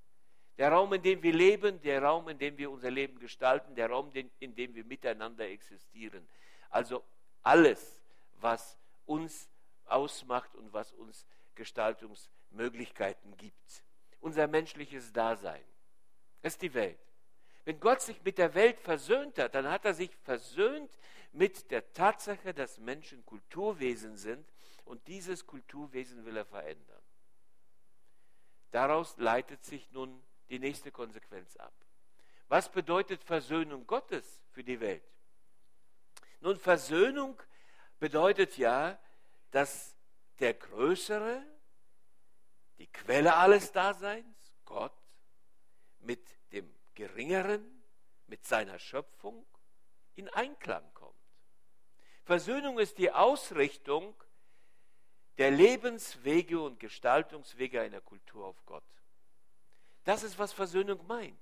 Der 0.58 0.70
Raum, 0.70 0.92
in 0.94 1.02
dem 1.02 1.22
wir 1.22 1.32
leben, 1.32 1.80
der 1.82 2.02
Raum, 2.02 2.28
in 2.28 2.38
dem 2.38 2.56
wir 2.56 2.70
unser 2.70 2.90
Leben 2.90 3.18
gestalten, 3.18 3.74
der 3.74 3.90
Raum, 3.90 4.10
in 4.14 4.54
dem 4.54 4.74
wir 4.74 4.84
miteinander 4.84 5.46
existieren. 5.48 6.26
Also 6.70 7.04
alles, 7.42 8.02
was 8.40 8.78
uns 9.04 9.48
ausmacht 9.84 10.54
und 10.54 10.72
was 10.72 10.92
uns 10.92 11.26
Gestaltungsmöglichkeiten 11.54 13.36
gibt. 13.36 13.85
Unser 14.20 14.46
menschliches 14.46 15.12
Dasein. 15.12 15.62
Das 16.42 16.54
ist 16.54 16.62
die 16.62 16.74
Welt. 16.74 16.98
Wenn 17.64 17.80
Gott 17.80 18.00
sich 18.00 18.22
mit 18.22 18.38
der 18.38 18.54
Welt 18.54 18.80
versöhnt 18.80 19.38
hat, 19.38 19.54
dann 19.54 19.68
hat 19.68 19.84
er 19.84 19.94
sich 19.94 20.14
versöhnt 20.22 20.90
mit 21.32 21.70
der 21.70 21.92
Tatsache, 21.92 22.54
dass 22.54 22.78
Menschen 22.78 23.24
Kulturwesen 23.26 24.16
sind 24.16 24.48
und 24.84 25.06
dieses 25.08 25.46
Kulturwesen 25.46 26.24
will 26.24 26.36
er 26.36 26.44
verändern. 26.44 27.02
Daraus 28.70 29.16
leitet 29.16 29.64
sich 29.64 29.90
nun 29.90 30.22
die 30.48 30.58
nächste 30.58 30.92
Konsequenz 30.92 31.56
ab. 31.56 31.72
Was 32.48 32.70
bedeutet 32.70 33.24
Versöhnung 33.24 33.86
Gottes 33.86 34.40
für 34.52 34.62
die 34.62 34.80
Welt? 34.80 35.02
Nun, 36.40 36.56
Versöhnung 36.56 37.40
bedeutet 37.98 38.56
ja, 38.56 38.98
dass 39.50 39.96
der 40.38 40.54
Größere, 40.54 41.42
die 42.78 42.86
Quelle 42.88 43.34
alles 43.34 43.72
Daseins, 43.72 44.54
Gott, 44.64 44.92
mit 46.00 46.20
dem 46.52 46.72
Geringeren, 46.94 47.82
mit 48.26 48.44
seiner 48.44 48.78
Schöpfung 48.78 49.46
in 50.14 50.28
Einklang 50.30 50.84
kommt. 50.94 51.14
Versöhnung 52.24 52.78
ist 52.78 52.98
die 52.98 53.12
Ausrichtung 53.12 54.14
der 55.38 55.50
Lebenswege 55.50 56.60
und 56.60 56.80
Gestaltungswege 56.80 57.80
einer 57.80 58.00
Kultur 58.00 58.46
auf 58.46 58.64
Gott. 58.66 58.84
Das 60.04 60.22
ist, 60.22 60.38
was 60.38 60.52
Versöhnung 60.52 61.06
meint. 61.06 61.38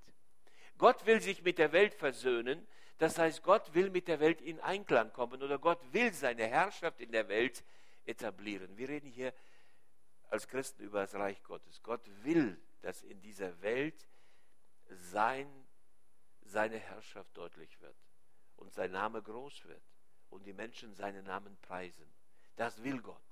Gott 0.79 1.07
will 1.07 1.21
sich 1.21 1.43
mit 1.43 1.59
der 1.59 1.73
Welt 1.73 1.95
versöhnen. 1.95 2.67
Das 2.99 3.19
heißt, 3.19 3.43
Gott 3.43 3.75
will 3.75 3.91
mit 3.91 4.09
der 4.09 4.21
Welt 4.21 4.41
in 4.41 4.61
Einklang 4.61 5.13
kommen 5.13 5.43
oder 5.43 5.59
Gott 5.59 5.81
will 5.93 6.13
seine 6.13 6.47
Herrschaft 6.47 7.01
in 7.01 7.13
der 7.13 7.29
Welt 7.29 7.65
etablieren. 8.05 8.77
Wir 8.77 8.89
reden 8.89 9.11
hier 9.11 9.33
als 10.35 10.49
Christen 10.49 10.83
über 10.83 11.03
das 11.03 11.15
Reich 11.15 11.41
Gottes. 11.45 11.81
Gott 11.85 12.03
will, 12.25 12.61
dass 12.83 13.05
in 13.05 13.23
dieser 13.23 13.63
Welt 13.63 14.09
sein, 14.91 15.47
seine 16.43 16.77
Herrschaft 16.77 17.37
deutlich 17.37 17.81
wird 17.81 17.95
und 18.57 18.75
sein 18.75 18.91
Name 18.91 19.23
groß 19.23 19.65
wird 19.67 19.83
und 20.31 20.45
die 20.45 20.53
Menschen 20.53 20.93
seinen 20.93 21.25
Namen 21.25 21.57
preisen. 21.63 22.13
Das 22.57 22.83
will 22.83 23.01
Gott. 23.01 23.23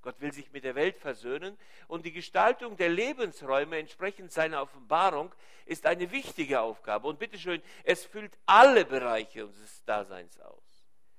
Gott 0.00 0.18
will 0.22 0.32
sich 0.32 0.50
mit 0.50 0.64
der 0.64 0.74
Welt 0.74 0.96
versöhnen 0.96 1.58
und 1.86 2.06
die 2.06 2.12
Gestaltung 2.12 2.78
der 2.78 2.88
Lebensräume 2.88 3.78
entsprechend 3.78 4.32
seiner 4.32 4.62
Offenbarung 4.62 5.34
ist 5.66 5.84
eine 5.84 6.10
wichtige 6.10 6.62
Aufgabe. 6.62 7.08
Und 7.08 7.18
bitteschön, 7.18 7.60
es 7.84 8.06
füllt 8.06 8.38
alle 8.46 8.86
Bereiche 8.86 9.44
unseres 9.44 9.84
Daseins 9.84 10.40
aus. 10.40 10.67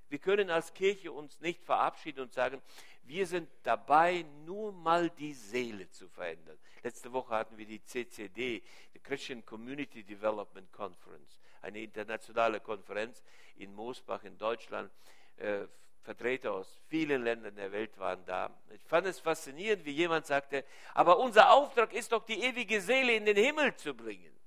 Wir 0.10 0.20
können 0.20 0.50
als 0.50 0.74
Kirche 0.74 1.12
uns 1.12 1.39
nicht 1.39 1.63
verabschieden 1.63 2.22
und 2.22 2.34
sagen, 2.34 2.62
wir 3.04 3.25
sind 3.25 3.50
dabei, 3.63 4.25
nur 4.46 4.72
mal 4.72 5.10
die 5.10 5.34
Seele 5.34 5.89
zu 5.89 6.08
verändern. 6.10 6.58
Letzte 6.84 7.12
Woche 7.12 7.34
hatten 7.34 7.58
wir 7.58 7.66
die 7.66 7.84
CCD, 7.84 8.62
die 8.94 9.00
Christian 9.00 9.46
Community 9.46 10.04
Development 10.04 10.72
Conference, 10.72 11.39
eine 11.62 11.82
internationale 11.82 12.60
Konferenz 12.60 13.24
in 13.58 13.74
Moosbach 13.74 14.24
in 14.24 14.38
Deutschland. 14.38 14.92
Äh, 15.38 15.68
Vertreter 16.01 16.54
aus 16.54 16.80
vielen 16.88 17.24
Ländern 17.24 17.56
der 17.56 17.72
Welt 17.72 17.98
waren 18.00 18.25
da. 18.25 18.50
Ich 18.74 18.82
fand 18.84 19.06
es 19.06 19.20
faszinierend, 19.20 19.86
wie 19.86 19.92
jemand 19.92 20.25
sagte, 20.25 20.63
aber 20.94 21.20
unser 21.20 21.51
Auftrag 21.51 21.94
ist 21.94 22.12
doch, 22.12 22.25
die 22.25 22.42
ewige 22.42 22.82
Seele 22.82 23.13
in 23.13 23.25
den 23.25 23.38
Himmel 23.38 23.75
zu 23.75 23.94
bringen. 23.94 24.38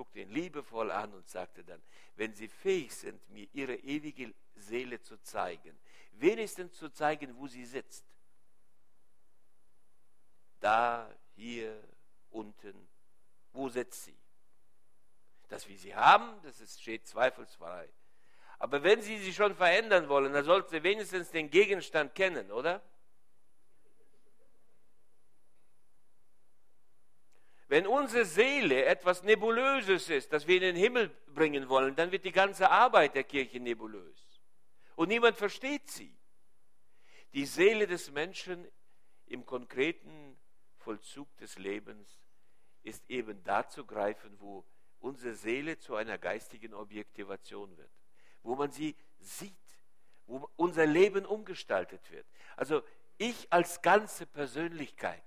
Guckte 0.00 0.20
ihn 0.20 0.30
liebevoll 0.30 0.90
an 0.90 1.12
und 1.12 1.28
sagte 1.28 1.62
dann, 1.62 1.82
wenn 2.16 2.32
Sie 2.32 2.48
fähig 2.48 2.90
sind, 2.94 3.28
mir 3.28 3.46
Ihre 3.52 3.74
ewige 3.74 4.32
Seele 4.54 4.98
zu 5.02 5.20
zeigen, 5.20 5.78
wenigstens 6.12 6.72
zu 6.72 6.88
zeigen, 6.88 7.36
wo 7.36 7.46
sie 7.46 7.66
sitzt. 7.66 8.02
Da, 10.58 11.14
hier, 11.36 11.78
unten, 12.30 12.88
wo 13.52 13.68
sitzt 13.68 14.04
sie? 14.04 14.16
Dass 15.50 15.68
wir 15.68 15.76
sie 15.76 15.94
haben, 15.94 16.40
das 16.44 16.62
ist, 16.62 16.80
steht 16.80 17.06
zweifelsfrei. 17.06 17.86
Aber 18.58 18.82
wenn 18.82 19.02
Sie 19.02 19.18
sie 19.18 19.34
schon 19.34 19.54
verändern 19.54 20.08
wollen, 20.08 20.32
dann 20.32 20.46
sollten 20.46 20.70
Sie 20.70 20.82
wenigstens 20.82 21.30
den 21.30 21.50
Gegenstand 21.50 22.14
kennen, 22.14 22.50
oder? 22.50 22.80
Wenn 27.70 27.86
unsere 27.86 28.26
Seele 28.26 28.84
etwas 28.84 29.22
Nebulöses 29.22 30.10
ist, 30.10 30.32
das 30.32 30.46
wir 30.46 30.56
in 30.56 30.62
den 30.62 30.76
Himmel 30.76 31.08
bringen 31.28 31.68
wollen, 31.68 31.96
dann 31.96 32.12
wird 32.12 32.24
die 32.24 32.32
ganze 32.32 32.70
Arbeit 32.70 33.14
der 33.14 33.24
Kirche 33.24 33.60
nebulös. 33.60 34.18
Und 34.96 35.08
niemand 35.08 35.36
versteht 35.36 35.88
sie. 35.88 36.14
Die 37.32 37.46
Seele 37.46 37.86
des 37.86 38.10
Menschen 38.10 38.66
im 39.26 39.46
konkreten 39.46 40.36
Vollzug 40.76 41.34
des 41.38 41.56
Lebens 41.56 42.20
ist 42.82 43.08
eben 43.08 43.42
da 43.44 43.66
zu 43.66 43.86
greifen, 43.86 44.38
wo 44.40 44.66
unsere 44.98 45.34
Seele 45.34 45.78
zu 45.78 45.94
einer 45.94 46.18
geistigen 46.18 46.74
Objektivation 46.74 47.74
wird 47.78 47.90
wo 48.42 48.56
man 48.56 48.70
sie 48.70 48.96
sieht, 49.18 49.56
wo 50.26 50.48
unser 50.56 50.86
Leben 50.86 51.26
umgestaltet 51.26 52.10
wird. 52.10 52.26
Also 52.56 52.82
ich 53.18 53.52
als 53.52 53.82
ganze 53.82 54.26
Persönlichkeit 54.26 55.22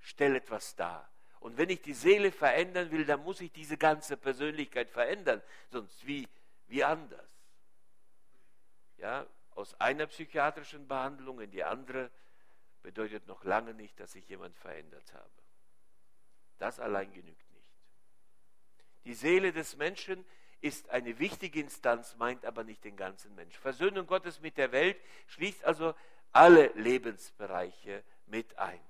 stelle 0.00 0.38
etwas 0.38 0.74
dar. 0.74 1.10
Und 1.44 1.58
wenn 1.58 1.68
ich 1.68 1.82
die 1.82 1.92
Seele 1.92 2.32
verändern 2.32 2.90
will, 2.90 3.04
dann 3.04 3.22
muss 3.22 3.42
ich 3.42 3.52
diese 3.52 3.76
ganze 3.76 4.16
Persönlichkeit 4.16 4.88
verändern, 4.88 5.42
sonst 5.68 6.06
wie, 6.06 6.26
wie 6.68 6.82
anders. 6.82 7.28
Ja, 8.96 9.26
aus 9.50 9.78
einer 9.78 10.06
psychiatrischen 10.06 10.88
Behandlung 10.88 11.42
in 11.42 11.50
die 11.50 11.62
andere 11.62 12.10
bedeutet 12.82 13.26
noch 13.26 13.44
lange 13.44 13.74
nicht, 13.74 14.00
dass 14.00 14.14
ich 14.14 14.26
jemand 14.26 14.56
verändert 14.56 15.12
habe. 15.12 15.42
Das 16.56 16.80
allein 16.80 17.12
genügt 17.12 17.52
nicht. 17.52 17.70
Die 19.04 19.14
Seele 19.14 19.52
des 19.52 19.76
Menschen 19.76 20.24
ist 20.62 20.88
eine 20.88 21.18
wichtige 21.18 21.60
Instanz, 21.60 22.16
meint 22.16 22.46
aber 22.46 22.64
nicht 22.64 22.82
den 22.84 22.96
ganzen 22.96 23.34
Mensch. 23.34 23.58
Versöhnung 23.58 24.06
Gottes 24.06 24.40
mit 24.40 24.56
der 24.56 24.72
Welt 24.72 24.98
schließt 25.26 25.62
also 25.66 25.94
alle 26.32 26.68
Lebensbereiche 26.68 28.02
mit 28.24 28.56
ein. 28.56 28.80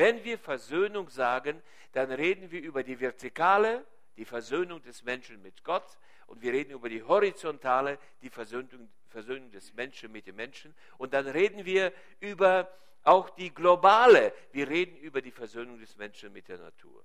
Wenn 0.00 0.24
wir 0.24 0.38
Versöhnung 0.38 1.10
sagen, 1.10 1.62
dann 1.92 2.10
reden 2.10 2.50
wir 2.50 2.62
über 2.62 2.82
die 2.82 2.98
vertikale, 2.98 3.84
die 4.16 4.24
Versöhnung 4.24 4.82
des 4.82 5.02
Menschen 5.02 5.42
mit 5.42 5.62
Gott 5.62 5.98
und 6.26 6.40
wir 6.40 6.54
reden 6.54 6.70
über 6.70 6.88
die 6.88 7.02
horizontale, 7.02 7.98
die 8.22 8.30
Versöhnung, 8.30 8.88
Versöhnung 9.08 9.50
des 9.50 9.74
Menschen 9.74 10.10
mit 10.10 10.26
dem 10.26 10.36
Menschen 10.36 10.74
und 10.96 11.12
dann 11.12 11.26
reden 11.26 11.66
wir 11.66 11.92
über 12.18 12.72
auch 13.02 13.28
die 13.28 13.52
globale, 13.52 14.32
wir 14.52 14.70
reden 14.70 14.96
über 14.96 15.20
die 15.20 15.32
Versöhnung 15.32 15.78
des 15.78 15.94
Menschen 15.96 16.32
mit 16.32 16.48
der 16.48 16.56
Natur. 16.56 17.04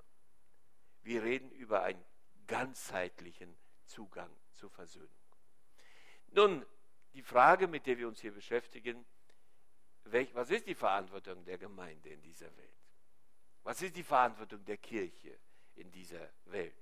Wir 1.04 1.22
reden 1.22 1.52
über 1.52 1.84
einen 1.84 2.02
ganzheitlichen 2.48 3.58
Zugang 3.84 4.32
zur 4.54 4.70
Versöhnung. 4.70 5.10
Nun, 6.28 6.66
die 7.14 7.24
Frage, 7.24 7.68
mit 7.68 7.88
der 7.88 7.98
wir 7.98 8.08
uns 8.08 8.22
hier 8.22 8.32
beschäftigen, 8.32 9.06
was 10.32 10.50
ist 10.50 10.66
die 10.66 10.76
Verantwortung 10.76 11.44
der 11.44 11.58
Gemeinde 11.58 12.08
in 12.08 12.22
dieser 12.22 12.56
Welt? 12.56 12.75
Was 13.66 13.82
ist 13.82 13.96
die 13.96 14.04
Verantwortung 14.04 14.64
der 14.64 14.78
Kirche 14.78 15.40
in 15.76 15.92
dieser 15.92 16.30
Welt? 16.46 16.76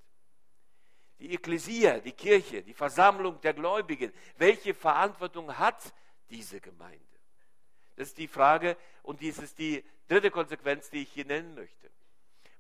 Die 1.18 1.34
Ekklesia, 1.34 2.00
die 2.00 2.12
Kirche, 2.12 2.62
die 2.62 2.74
Versammlung 2.74 3.40
der 3.40 3.54
Gläubigen, 3.54 4.12
welche 4.36 4.74
Verantwortung 4.74 5.58
hat 5.58 5.94
diese 6.30 6.60
Gemeinde? 6.60 7.00
Das 7.96 8.10
ist 8.10 8.18
die 8.18 8.28
Frage 8.28 8.76
und 9.02 9.22
dies 9.22 9.38
ist 9.38 9.58
die 9.60 9.82
dritte 10.10 10.30
Konsequenz, 10.30 10.90
die 10.90 11.04
ich 11.04 11.14
hier 11.14 11.26
nennen 11.26 11.56
möchte. 11.56 11.90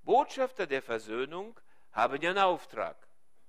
Botschafter 0.03 0.67
der 0.67 0.81
Versöhnung 0.81 1.59
haben 1.91 2.21
ja 2.21 2.29
einen 2.29 2.39
Auftrag. 2.39 2.95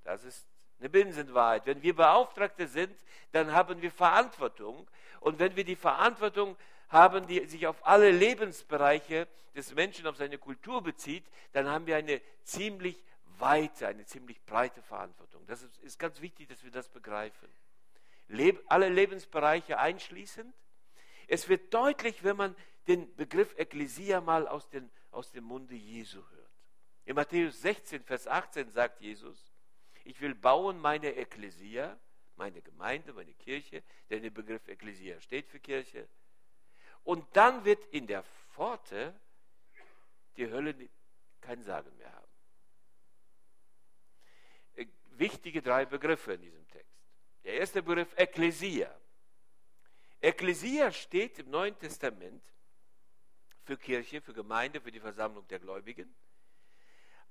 Das 0.03 0.25
ist 0.25 0.45
eine 0.81 0.89
Binsenwahrheit. 0.89 1.67
Wenn 1.67 1.83
wir 1.83 1.95
Beauftragte 1.95 2.67
sind, 2.67 2.99
dann 3.31 3.53
haben 3.53 3.81
wir 3.81 3.93
Verantwortung. 3.93 4.91
Und 5.21 5.39
wenn 5.39 5.55
wir 5.55 5.65
die 5.65 5.77
Verantwortung 5.77 6.57
haben, 6.95 7.27
die 7.27 7.45
sich 7.47 7.67
auf 7.67 7.87
alle 7.87 8.11
Lebensbereiche 8.11 9.29
des 9.55 9.75
Menschen, 9.75 10.07
auf 10.07 10.17
seine 10.17 10.39
Kultur 10.39 10.83
bezieht, 10.83 11.25
dann 11.53 11.69
haben 11.69 11.87
wir 11.87 11.97
eine 11.97 12.23
ziemlich 12.45 13.05
weite, 13.39 13.87
eine 13.87 14.07
ziemlich 14.07 14.41
breite 14.45 14.81
Verantwortung. 14.83 15.47
Das 15.47 15.63
ist, 15.63 15.99
ganz 15.99 16.21
wichtig, 16.21 16.49
dass 16.49 16.63
wir 16.65 16.71
das 16.71 16.89
begreifen. 16.89 17.49
Leb, 18.29 18.63
alle 18.69 18.89
Lebensbereiche 18.89 19.79
einschließend. 19.79 20.55
Es 21.27 21.49
wird 21.49 21.75
deutlich, 21.75 22.25
wenn 22.25 22.37
man 22.37 22.57
den 22.87 23.15
Begriff 23.17 23.55
Ekklesia 23.59 24.21
mal 24.21 24.47
aus, 24.47 24.69
den, 24.69 24.91
aus 25.11 25.31
dem 25.33 25.45
Munde 25.45 25.75
Jesu 25.75 26.19
hört. 26.19 26.51
In 27.07 27.17
Matthäus 27.17 27.61
16, 27.61 28.03
Vers 28.05 28.27
18 28.27 28.71
sagt 28.71 29.01
Jesus, 29.01 29.53
ich 30.05 30.21
will 30.21 30.35
bauen 30.35 30.79
meine 30.79 31.15
Ekklesia, 31.17 31.99
meine 32.37 32.63
Gemeinde, 32.63 33.13
meine 33.13 33.33
Kirche, 33.35 33.83
denn 34.11 34.23
der 34.23 34.31
Begriff 34.31 34.67
Ekklesia 34.69 35.21
steht 35.21 35.49
für 35.49 35.61
Kirche. 35.61 36.09
Und 37.05 37.25
dann 37.37 37.65
wird 37.65 37.85
in 37.87 38.07
der 38.07 38.23
Pforte 38.23 39.15
die 40.37 40.51
Hölle 40.51 40.75
kein 41.41 41.63
Sagen 41.63 41.95
mehr 41.97 42.13
haben. 42.13 42.33
Äh, 44.75 44.87
wichtige 45.11 45.63
drei 45.63 45.85
Begriffe 45.85 46.35
in 46.35 46.43
diesem 46.43 46.67
Text. 46.69 46.91
Der 47.45 47.55
erste 47.55 47.83
Begriff 47.83 48.13
Ekklesia. 48.17 48.93
Ekklesia 50.21 50.91
steht 50.91 51.39
im 51.39 51.51
Neuen 51.51 51.79
Testament 51.79 52.43
für 53.65 53.77
Kirche, 53.77 54.23
für 54.23 54.33
Gemeinde, 54.33 54.81
für 54.81 54.91
die 54.91 55.01
Versammlung 55.01 55.47
der 55.49 55.59
Gläubigen. 55.59 56.15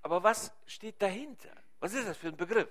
Aber 0.04 0.22
was 0.22 0.52
steht 0.68 1.02
dahinter? 1.02 1.56
Was 1.80 1.94
ist 1.94 2.08
das 2.08 2.18
für 2.18 2.28
ein 2.28 2.38
Begriff? 2.38 2.70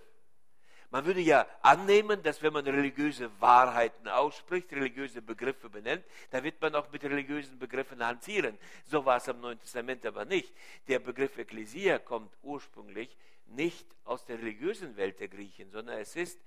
Man 0.93 1.07
würde 1.07 1.21
ja 1.21 1.47
annehmen, 1.63 2.23
dass 2.23 2.43
wenn 2.43 2.53
man 2.53 2.67
religiöse 2.67 3.31
Wahrheiten 3.41 4.09
ausspricht, 4.09 4.71
religiöse 4.73 5.23
Begriffe 5.23 5.71
benennt, 5.71 6.05
da 6.31 6.45
wird 6.45 6.61
man 6.61 6.75
auch 6.75 6.93
mit 6.93 7.03
religiösen 7.03 7.59
Begriffen 7.59 8.05
hantieren. 8.05 8.59
So 8.85 9.03
war 9.03 9.17
es 9.17 9.27
am 9.27 9.41
Neuen 9.41 9.59
Testament 9.59 10.05
aber 10.05 10.27
nicht. 10.27 10.53
Der 10.89 10.99
Begriff 10.99 11.39
Ekklesia 11.39 11.99
kommt 11.99 12.31
ursprünglich 12.43 13.17
nicht 13.47 13.87
aus 14.05 14.27
der 14.27 14.37
religiösen 14.37 14.95
Welt 14.99 15.19
der 15.19 15.29
Griechen, 15.29 15.71
sondern 15.71 15.99
es 15.99 16.15
ist 16.15 16.39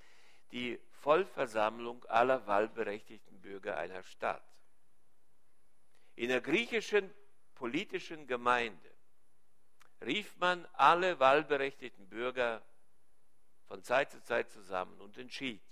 die 0.52 0.80
Vollversammlung 1.02 2.06
aller 2.06 2.46
wahlberechtigten 2.46 3.42
Bürger 3.42 3.78
einer 3.78 4.04
Stadt. 4.04 4.46
In 6.16 6.30
der 6.30 6.42
griechischen 6.42 7.12
politischen 7.56 8.28
Gemeinde 8.28 8.92
rief 10.06 10.38
man 10.38 10.68
alle 10.74 11.20
wahlberechtigten 11.20 12.08
Bürger 12.10 12.62
von 13.68 13.84
Zeit 13.84 14.12
zu 14.12 14.22
Zeit 14.22 14.50
zusammen 14.50 15.00
und 15.02 15.18
entschied, 15.18 15.64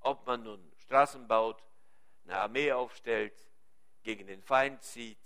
ob 0.00 0.26
man 0.26 0.42
nun 0.42 0.72
Straßen 0.78 1.26
baut, 1.26 1.62
eine 2.24 2.38
Armee 2.38 2.72
aufstellt, 2.72 3.34
gegen 4.02 4.26
den 4.26 4.42
Feind 4.42 4.82
zieht. 4.82 5.18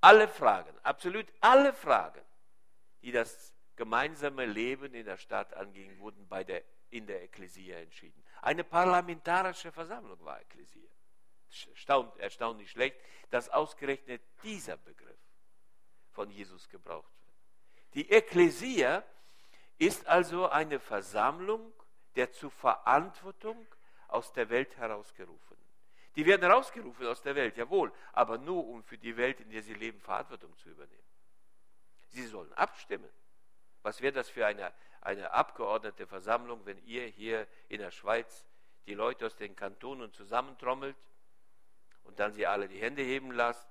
Alle 0.00 0.28
Fragen, 0.28 0.76
absolut 0.82 1.26
alle 1.40 1.72
Fragen, 1.72 2.24
die 3.02 3.12
das 3.12 3.54
gemeinsame 3.76 4.46
Leben 4.46 4.94
in 4.94 5.06
der 5.06 5.16
Stadt 5.16 5.54
angingen, 5.54 5.98
wurden 5.98 6.26
bei 6.28 6.44
der, 6.44 6.62
in 6.90 7.06
der 7.06 7.22
Ekklesia 7.22 7.78
entschieden. 7.78 8.22
Eine 8.42 8.64
parlamentarische 8.64 9.72
Versammlung 9.72 10.22
war 10.24 10.40
Ekklesia. 10.40 10.90
Erstaunt, 11.70 12.16
erstaunlich 12.18 12.70
schlecht, 12.70 13.00
dass 13.30 13.48
ausgerechnet 13.48 14.22
dieser 14.42 14.76
Begriff 14.76 15.18
von 16.12 16.30
Jesus 16.30 16.68
gebraucht 16.68 17.12
wird. 17.24 17.36
Die 17.94 18.10
Ekklesia 18.10 19.04
ist 19.80 20.06
also 20.06 20.48
eine 20.48 20.78
Versammlung 20.78 21.72
der 22.14 22.30
zur 22.32 22.50
Verantwortung 22.50 23.66
aus 24.08 24.32
der 24.32 24.50
Welt 24.50 24.76
herausgerufenen. 24.76 25.64
Die 26.16 26.26
werden 26.26 26.50
rausgerufen 26.50 27.06
aus 27.06 27.22
der 27.22 27.34
Welt, 27.34 27.56
jawohl, 27.56 27.90
aber 28.12 28.36
nur 28.36 28.66
um 28.66 28.82
für 28.82 28.98
die 28.98 29.16
Welt, 29.16 29.40
in 29.40 29.50
der 29.50 29.62
sie 29.62 29.72
leben, 29.72 29.98
Verantwortung 30.00 30.54
zu 30.58 30.68
übernehmen. 30.68 31.08
Sie 32.08 32.26
sollen 32.26 32.52
abstimmen. 32.54 33.08
Was 33.82 34.02
wäre 34.02 34.12
das 34.12 34.28
für 34.28 34.44
eine, 34.46 34.70
eine 35.00 35.30
abgeordnete 35.30 36.06
Versammlung, 36.06 36.66
wenn 36.66 36.78
ihr 36.84 37.06
hier 37.06 37.46
in 37.68 37.80
der 37.80 37.90
Schweiz 37.90 38.44
die 38.86 38.94
Leute 38.94 39.24
aus 39.24 39.36
den 39.36 39.56
Kantonen 39.56 40.12
zusammentrommelt 40.12 40.96
und 42.04 42.18
dann 42.18 42.34
sie 42.34 42.46
alle 42.46 42.68
die 42.68 42.80
Hände 42.80 43.02
heben 43.02 43.30
lasst, 43.30 43.68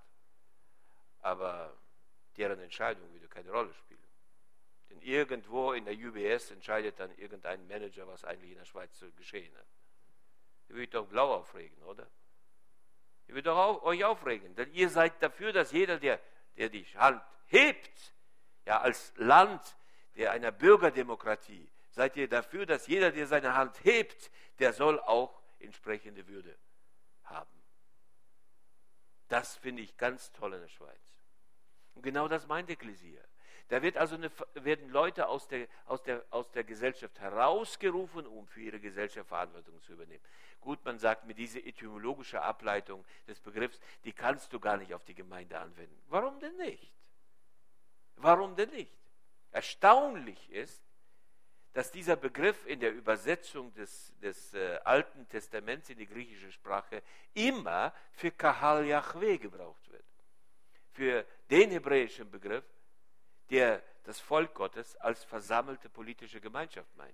aber 1.22 1.78
deren 2.38 2.60
Entscheidung 2.60 3.12
würde 3.14 3.28
keine 3.28 3.52
Rolle 3.52 3.74
spielen. 3.74 3.99
Denn 4.90 5.02
irgendwo 5.02 5.74
in 5.74 5.86
der 5.86 5.94
UBS 5.94 6.52
entscheidet 6.52 7.00
dann 7.00 7.16
irgendein 7.18 7.68
Manager, 7.68 8.08
was 8.08 8.24
eigentlich 8.26 8.52
in 8.52 8.58
der 8.58 8.66
Schweiz 8.66 8.98
zu 8.98 9.12
geschehen 9.14 9.56
hat. 9.56 9.68
Ihr 10.70 10.76
würdet 10.76 10.94
doch 10.94 11.08
blau 11.08 11.34
aufregen, 11.34 11.82
oder? 11.84 12.08
Ihr 13.28 13.36
würdet 13.36 13.48
doch 13.48 13.84
euch 13.84 14.04
aufregen, 14.04 14.56
denn 14.56 14.72
ihr 14.74 14.90
seid 14.90 15.22
dafür, 15.22 15.54
dass 15.54 15.72
jeder, 15.72 16.00
der, 16.00 16.20
der 16.58 16.70
die 16.70 16.86
Hand 16.86 17.22
hebt, 17.48 18.14
ja, 18.66 18.82
als 18.82 19.14
Land 19.18 19.76
der 20.16 20.32
einer 20.32 20.52
Bürgerdemokratie, 20.52 21.70
seid 21.92 22.16
ihr 22.18 22.28
dafür, 22.28 22.66
dass 22.66 22.88
jeder, 22.88 23.12
der 23.12 23.28
seine 23.28 23.56
Hand 23.56 23.84
hebt, 23.84 24.32
der 24.60 24.74
soll 24.74 25.00
auch 25.00 25.42
entsprechende 25.60 26.28
Würde 26.28 26.58
haben. 27.24 27.50
Das 29.28 29.56
finde 29.58 29.84
ich 29.84 29.96
ganz 29.98 30.32
toll 30.32 30.54
in 30.54 30.62
der 30.62 30.68
Schweiz. 30.68 31.20
Und 31.94 32.02
genau 32.02 32.28
das 32.28 32.48
meint 32.48 32.70
Ekklesia. 32.70 33.22
Da 33.70 33.84
wird 33.84 33.98
also 33.98 34.16
eine, 34.16 34.32
werden 34.56 34.90
Leute 34.90 35.28
aus 35.28 35.48
der, 35.48 35.68
aus, 35.86 36.02
der, 36.02 36.26
aus 36.32 36.52
der 36.52 36.64
Gesellschaft 36.64 37.20
herausgerufen, 37.20 38.26
um 38.26 38.48
für 38.48 38.62
ihre 38.62 38.80
Gesellschaft 38.80 39.30
Verantwortung 39.30 39.80
zu 39.84 39.94
übernehmen. 39.94 40.24
Gut, 40.60 40.84
man 40.84 40.98
sagt 40.98 41.26
mir, 41.26 41.36
diese 41.36 41.60
etymologische 41.60 42.42
Ableitung 42.42 43.06
des 43.28 43.40
Begriffs, 43.40 43.80
die 44.04 44.12
kannst 44.12 44.52
du 44.54 44.60
gar 44.60 44.78
nicht 44.78 44.94
auf 44.94 45.06
die 45.06 45.14
Gemeinde 45.14 45.58
anwenden. 45.60 46.02
Warum 46.08 46.40
denn 46.40 46.58
nicht? 46.58 46.92
Warum 48.16 48.56
denn 48.56 48.72
nicht? 48.72 48.92
Erstaunlich 49.52 50.52
ist, 50.52 50.84
dass 51.74 51.92
dieser 51.92 52.16
Begriff 52.16 52.66
in 52.66 52.80
der 52.80 52.92
Übersetzung 52.92 53.72
des, 53.76 54.18
des 54.20 54.54
äh, 54.56 54.80
Alten 54.84 55.28
Testaments 55.30 55.90
in 55.92 56.00
die 56.00 56.08
griechische 56.08 56.52
Sprache 56.52 57.04
immer 57.36 57.94
für 58.14 58.32
Kahal 58.32 58.86
Yahweh 58.86 59.38
gebraucht 59.38 59.90
wird. 59.92 60.04
Für 60.92 61.24
den 61.52 61.70
hebräischen 61.70 62.30
Begriff, 62.32 62.66
der 63.50 63.82
das 64.04 64.20
Volk 64.20 64.54
Gottes 64.54 64.96
als 64.98 65.24
versammelte 65.24 65.90
politische 65.90 66.42
Gemeinschaft 66.42 66.96
meint. 66.96 67.14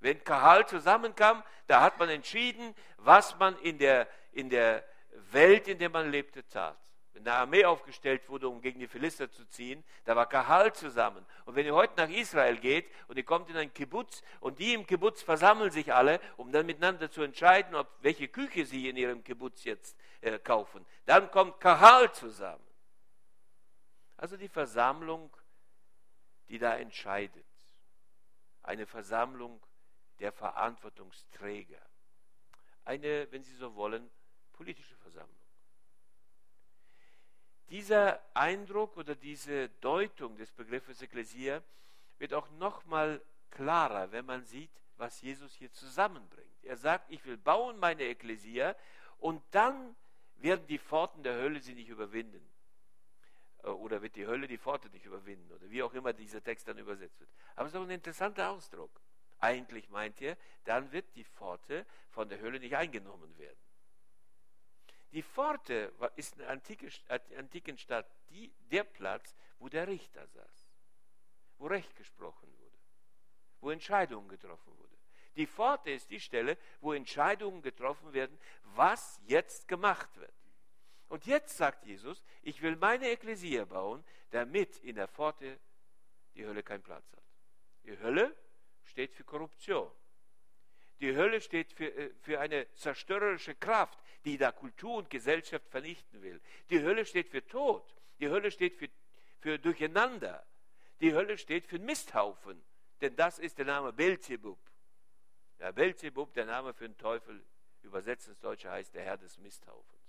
Wenn 0.00 0.22
Kahal 0.24 0.66
zusammenkam, 0.66 1.42
da 1.66 1.82
hat 1.82 1.98
man 1.98 2.08
entschieden, 2.08 2.74
was 2.96 3.38
man 3.38 3.58
in 3.58 3.78
der, 3.78 4.08
in 4.32 4.48
der 4.48 4.84
Welt, 5.30 5.68
in 5.68 5.78
der 5.78 5.90
man 5.90 6.10
lebte, 6.10 6.46
tat 6.48 6.78
wenn 7.12 7.26
eine 7.26 7.36
Armee 7.36 7.64
aufgestellt 7.64 8.28
wurde, 8.28 8.48
um 8.48 8.60
gegen 8.60 8.78
die 8.78 8.86
Philister 8.86 9.30
zu 9.30 9.44
ziehen, 9.48 9.84
da 10.04 10.14
war 10.14 10.28
Kahal 10.28 10.72
zusammen. 10.72 11.24
Und 11.44 11.56
wenn 11.56 11.66
ihr 11.66 11.74
heute 11.74 11.94
nach 11.96 12.08
Israel 12.08 12.56
geht 12.56 12.90
und 13.08 13.16
ihr 13.16 13.24
kommt 13.24 13.50
in 13.50 13.56
ein 13.56 13.72
Kibbutz 13.72 14.22
und 14.40 14.58
die 14.58 14.74
im 14.74 14.86
Kibbutz 14.86 15.22
versammeln 15.22 15.70
sich 15.70 15.92
alle, 15.92 16.20
um 16.36 16.52
dann 16.52 16.66
miteinander 16.66 17.10
zu 17.10 17.22
entscheiden, 17.22 17.74
ob 17.74 17.88
welche 18.00 18.28
Küche 18.28 18.64
sie 18.64 18.88
in 18.88 18.96
ihrem 18.96 19.24
Kibbutz 19.24 19.64
jetzt 19.64 19.96
äh, 20.20 20.38
kaufen, 20.38 20.86
dann 21.06 21.30
kommt 21.30 21.60
Kahal 21.60 22.12
zusammen. 22.12 22.64
Also 24.20 24.36
die 24.36 24.50
Versammlung, 24.50 25.34
die 26.50 26.58
da 26.58 26.76
entscheidet. 26.76 27.46
Eine 28.62 28.84
Versammlung 28.84 29.58
der 30.18 30.30
Verantwortungsträger. 30.30 31.80
Eine, 32.84 33.32
wenn 33.32 33.42
Sie 33.42 33.54
so 33.54 33.74
wollen, 33.76 34.10
politische 34.52 34.94
Versammlung. 34.96 35.40
Dieser 37.70 38.20
Eindruck 38.34 38.98
oder 38.98 39.14
diese 39.14 39.70
Deutung 39.80 40.36
des 40.36 40.52
Begriffes 40.52 41.00
Ekklesia 41.00 41.62
wird 42.18 42.34
auch 42.34 42.50
nochmal 42.50 43.22
klarer, 43.50 44.12
wenn 44.12 44.26
man 44.26 44.44
sieht, 44.44 44.70
was 44.98 45.22
Jesus 45.22 45.54
hier 45.54 45.72
zusammenbringt. 45.72 46.62
Er 46.64 46.76
sagt, 46.76 47.10
ich 47.10 47.24
will 47.24 47.38
bauen 47.38 47.78
meine 47.78 48.02
Ekklesia 48.02 48.76
und 49.16 49.42
dann 49.52 49.96
werden 50.36 50.66
die 50.66 50.78
Pforten 50.78 51.22
der 51.22 51.36
Hölle 51.36 51.60
sie 51.60 51.74
nicht 51.74 51.88
überwinden. 51.88 52.49
Äh, 53.64 53.68
oder 53.68 54.02
wird 54.02 54.16
die 54.16 54.26
Hölle 54.26 54.46
die 54.46 54.58
Pforte 54.58 54.88
nicht 54.90 55.04
überwinden 55.04 55.52
oder 55.52 55.70
wie 55.70 55.82
auch 55.82 55.94
immer 55.94 56.12
dieser 56.12 56.42
Text 56.42 56.68
dann 56.68 56.78
übersetzt 56.78 57.20
wird. 57.20 57.30
Aber 57.56 57.66
es 57.66 57.74
ist 57.74 57.78
auch 57.78 57.84
ein 57.84 57.90
interessanter 57.90 58.50
Ausdruck. 58.50 59.00
Eigentlich 59.38 59.88
meint 59.88 60.20
er, 60.20 60.36
dann 60.64 60.92
wird 60.92 61.14
die 61.16 61.24
Pforte 61.24 61.86
von 62.10 62.28
der 62.28 62.40
Hölle 62.40 62.60
nicht 62.60 62.76
eingenommen 62.76 63.36
werden. 63.38 63.58
Die 65.12 65.22
Pforte 65.22 65.92
ist 66.16 66.34
in 66.34 66.40
der 66.40 66.50
antiken 66.50 67.78
Stadt 67.78 68.06
die, 68.28 68.52
der 68.70 68.84
Platz, 68.84 69.34
wo 69.58 69.68
der 69.68 69.88
Richter 69.88 70.26
saß, 70.26 70.66
wo 71.58 71.66
Recht 71.66 71.96
gesprochen 71.96 72.48
wurde, 72.58 72.78
wo 73.60 73.70
Entscheidungen 73.70 74.28
getroffen 74.28 74.76
wurden. 74.78 74.96
Die 75.36 75.46
Pforte 75.46 75.90
ist 75.90 76.10
die 76.10 76.20
Stelle, 76.20 76.56
wo 76.80 76.92
Entscheidungen 76.92 77.62
getroffen 77.62 78.12
werden, 78.12 78.38
was 78.62 79.20
jetzt 79.24 79.66
gemacht 79.66 80.16
wird. 80.16 80.32
Und 81.10 81.26
jetzt 81.26 81.56
sagt 81.56 81.84
Jesus, 81.86 82.22
ich 82.42 82.62
will 82.62 82.76
meine 82.76 83.10
Ekklesia 83.10 83.64
bauen, 83.64 84.04
damit 84.30 84.78
in 84.78 84.94
der 84.94 85.08
Pforte 85.08 85.58
die 86.36 86.46
Hölle 86.46 86.62
keinen 86.62 86.84
Platz 86.84 87.12
hat. 87.12 87.24
Die 87.82 87.98
Hölle 87.98 88.34
steht 88.84 89.12
für 89.12 89.24
Korruption. 89.24 89.90
Die 91.00 91.16
Hölle 91.16 91.40
steht 91.40 91.72
für, 91.72 91.92
äh, 91.92 92.14
für 92.20 92.38
eine 92.38 92.72
zerstörerische 92.74 93.56
Kraft, 93.56 93.98
die 94.24 94.38
da 94.38 94.52
Kultur 94.52 94.98
und 94.98 95.10
Gesellschaft 95.10 95.66
vernichten 95.68 96.22
will. 96.22 96.40
Die 96.70 96.80
Hölle 96.80 97.04
steht 97.04 97.28
für 97.28 97.44
Tod. 97.44 97.82
Die 98.20 98.28
Hölle 98.28 98.52
steht 98.52 98.76
für, 98.76 98.88
für 99.40 99.58
Durcheinander. 99.58 100.46
Die 101.00 101.12
Hölle 101.12 101.38
steht 101.38 101.66
für 101.66 101.80
Misthaufen. 101.80 102.62
Denn 103.00 103.16
das 103.16 103.40
ist 103.40 103.58
der 103.58 103.64
Name 103.64 103.92
Belzebub. 103.92 104.60
Ja, 105.58 105.72
Belzebub, 105.72 106.32
der 106.34 106.46
Name 106.46 106.72
für 106.72 106.86
den 106.86 106.98
Teufel, 106.98 107.44
übersetzt 107.82 108.28
ins 108.28 108.38
Deutsche 108.38 108.70
heißt 108.70 108.94
der 108.94 109.02
Herr 109.02 109.16
des 109.16 109.38
Misthaufens. 109.38 109.99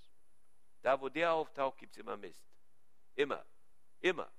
Da, 0.81 0.99
wo 0.99 1.09
der 1.09 1.33
auftaucht, 1.33 1.77
gibt 1.77 1.93
es 1.93 1.97
immer 1.97 2.17
Mist. 2.17 2.43
Immer. 3.15 3.45
Immer. 3.99 4.31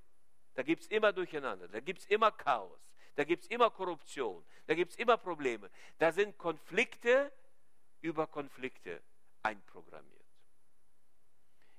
Da 0.55 0.63
gibt 0.63 0.83
es 0.83 0.89
immer 0.89 1.13
Durcheinander. 1.13 1.69
Da 1.69 1.81
gibt 1.81 2.01
es 2.01 2.07
immer 2.07 2.31
Chaos. 2.33 2.93
Da 3.15 3.25
gibt 3.25 3.45
es 3.45 3.49
immer 3.51 3.71
Korruption. 3.71 4.45
Da 4.67 4.75
gibt 4.75 4.93
es 4.93 4.99
immer 4.99 5.17
Probleme. 5.17 5.71
Da 5.99 6.13
sind 6.13 6.37
Konflikte 6.39 7.33
über 8.01 8.27
Konflikte 8.27 9.03
einprogrammiert. 9.43 10.23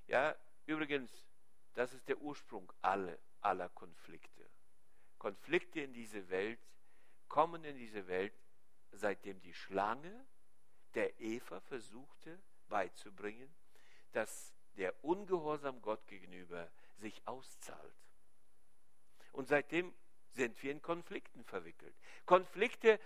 Ja, 0.07 0.35
übrigens, 0.65 1.11
das 1.73 1.93
ist 1.93 2.07
der 2.07 2.19
Ursprung 2.19 2.71
aller, 2.81 3.17
aller 3.41 3.69
Konflikte. 3.69 4.49
Konflikte 5.17 5.81
in 5.81 5.93
diese 5.93 6.29
Welt 6.29 6.59
kommen 7.27 7.63
in 7.63 7.77
diese 7.77 8.07
Welt, 8.07 8.33
seitdem 8.91 9.41
die 9.41 9.53
Schlange 9.53 10.25
der 10.93 11.19
Eva 11.19 11.59
versuchte 11.61 12.39
beizubringen, 12.67 13.53
dass 14.13 14.53
der 14.77 14.93
Ungehorsam 15.03 15.81
Gott 15.81 16.07
gegenüber 16.07 16.69
sich 16.97 17.21
auszahlt. 17.27 17.93
Und 19.31 19.47
seitdem 19.47 19.93
sind 20.31 20.61
wir 20.63 20.71
in 20.71 20.81
Konflikten 20.81 21.43
verwickelt. 21.43 21.95
Konflikte 22.25 22.99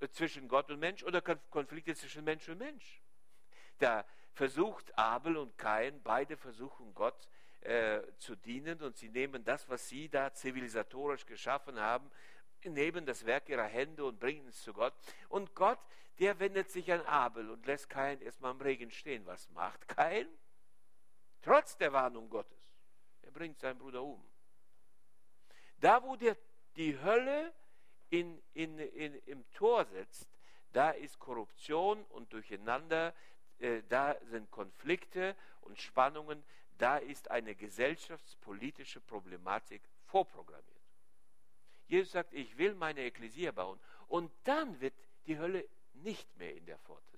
äh, 0.00 0.08
zwischen 0.08 0.48
Gott 0.48 0.70
und 0.70 0.80
Mensch 0.80 1.02
oder 1.02 1.20
Konflikte 1.20 1.94
zwischen 1.94 2.24
Mensch 2.24 2.48
und 2.48 2.58
Mensch. 2.58 3.02
Da 3.78 4.04
versucht 4.32 4.96
Abel 4.96 5.36
und 5.36 5.58
Kain, 5.58 6.00
beide 6.02 6.36
versuchen 6.36 6.94
Gott 6.94 7.28
äh, 7.60 8.00
zu 8.18 8.34
dienen 8.36 8.80
und 8.82 8.96
sie 8.96 9.08
nehmen 9.08 9.44
das, 9.44 9.68
was 9.68 9.88
sie 9.88 10.08
da 10.08 10.32
zivilisatorisch 10.32 11.26
geschaffen 11.26 11.78
haben, 11.78 12.10
nehmen 12.64 13.06
das 13.06 13.26
Werk 13.26 13.48
ihrer 13.48 13.64
Hände 13.64 14.04
und 14.04 14.18
bringen 14.18 14.46
es 14.46 14.62
zu 14.62 14.72
Gott. 14.72 14.94
Und 15.28 15.54
Gott, 15.54 15.78
der 16.18 16.38
wendet 16.38 16.70
sich 16.70 16.92
an 16.92 17.00
Abel 17.02 17.50
und 17.50 17.66
lässt 17.66 17.88
Kain 17.90 18.20
erstmal 18.20 18.52
im 18.52 18.60
Regen 18.60 18.90
stehen. 18.90 19.26
Was 19.26 19.48
macht 19.50 19.88
Kain? 19.88 20.28
Trotz 21.42 21.76
der 21.76 21.92
Warnung 21.92 22.30
Gottes. 22.30 22.72
Er 23.22 23.32
bringt 23.32 23.58
seinen 23.58 23.78
Bruder 23.78 24.02
um. 24.02 24.24
Da, 25.78 26.02
wo 26.02 26.16
der 26.16 26.36
die 26.76 26.98
Hölle 27.00 27.52
in, 28.10 28.40
in, 28.54 28.78
in, 28.78 29.14
im 29.26 29.50
Tor 29.50 29.84
sitzt, 29.86 30.28
da 30.72 30.90
ist 30.90 31.18
Korruption 31.18 32.04
und 32.04 32.32
Durcheinander, 32.32 33.14
äh, 33.58 33.82
da 33.88 34.16
sind 34.30 34.50
Konflikte 34.50 35.36
und 35.62 35.78
Spannungen, 35.80 36.42
da 36.78 36.96
ist 36.96 37.30
eine 37.30 37.54
gesellschaftspolitische 37.54 39.00
Problematik 39.00 39.82
vorprogrammiert. 40.06 40.66
Jesus 41.86 42.12
sagt, 42.12 42.32
ich 42.32 42.56
will 42.56 42.74
meine 42.74 43.02
Ekklesia 43.02 43.52
bauen 43.52 43.78
und 44.08 44.32
dann 44.44 44.80
wird 44.80 44.94
die 45.26 45.38
Hölle 45.38 45.68
nicht 45.94 46.36
mehr 46.36 46.54
in 46.54 46.64
der 46.64 46.78
Pforte. 46.78 47.11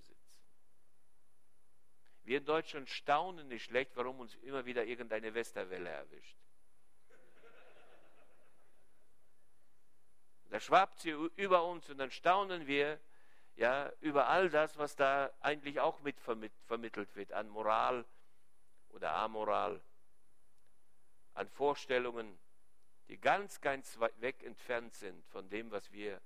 Wir 2.24 2.38
in 2.38 2.44
Deutschland 2.44 2.88
staunen 2.88 3.48
nicht 3.48 3.64
schlecht, 3.64 3.92
warum 3.96 4.20
uns 4.20 4.34
immer 4.36 4.64
wieder 4.64 4.84
irgendeine 4.84 5.34
Westerwelle 5.34 5.90
erwischt. 5.90 6.36
Da 10.50 10.60
schwappt 10.60 11.00
sie 11.00 11.10
über 11.10 11.64
uns 11.64 11.90
und 11.90 11.98
dann 11.98 12.10
staunen 12.10 12.66
wir, 12.66 13.00
ja, 13.56 13.92
über 14.00 14.28
all 14.28 14.48
das, 14.50 14.78
was 14.78 14.96
da 14.96 15.30
eigentlich 15.40 15.80
auch 15.80 16.00
mit 16.00 16.18
vermittelt 16.20 17.14
wird 17.14 17.32
an 17.32 17.48
Moral 17.48 18.04
oder 18.90 19.14
Amoral, 19.14 19.80
an 21.34 21.48
Vorstellungen, 21.48 22.38
die 23.08 23.18
ganz, 23.18 23.60
ganz 23.60 23.98
weg 24.16 24.42
entfernt 24.42 24.94
sind 24.94 25.26
von 25.26 25.48
dem, 25.50 25.70
was 25.70 25.92
wir 25.92 26.20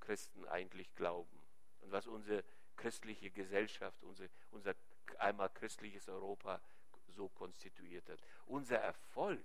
Christen 0.00 0.46
eigentlich 0.46 0.94
glauben 0.94 1.42
und 1.80 1.92
was 1.92 2.06
unsere 2.06 2.44
christliche 2.76 3.30
Gesellschaft, 3.30 4.02
unser, 4.04 4.26
unser 4.50 4.74
einmal 5.18 5.50
christliches 5.50 6.08
Europa 6.08 6.60
so 7.08 7.28
konstituiert 7.28 8.08
hat. 8.08 8.18
Unser 8.46 8.78
Erfolg, 8.78 9.44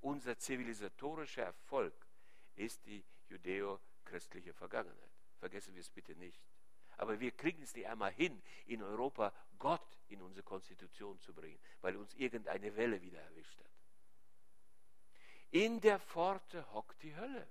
unser 0.00 0.38
zivilisatorischer 0.38 1.42
Erfolg 1.42 1.94
ist 2.56 2.84
die 2.86 3.04
judäo-christliche 3.28 4.52
Vergangenheit. 4.52 5.10
Vergessen 5.38 5.74
wir 5.74 5.80
es 5.80 5.90
bitte 5.90 6.14
nicht. 6.16 6.40
Aber 6.96 7.20
wir 7.20 7.30
kriegen 7.30 7.62
es 7.62 7.74
nicht 7.74 7.86
einmal 7.86 8.12
hin, 8.12 8.42
in 8.66 8.82
Europa 8.82 9.32
Gott 9.58 9.98
in 10.08 10.20
unsere 10.22 10.42
Konstitution 10.42 11.20
zu 11.20 11.32
bringen, 11.32 11.58
weil 11.80 11.96
uns 11.96 12.14
irgendeine 12.14 12.74
Welle 12.76 13.00
wieder 13.02 13.20
erwischt 13.20 13.58
hat. 13.60 13.70
In 15.50 15.80
der 15.80 15.98
Pforte 16.00 16.72
hockt 16.72 17.02
die 17.02 17.14
Hölle. 17.14 17.46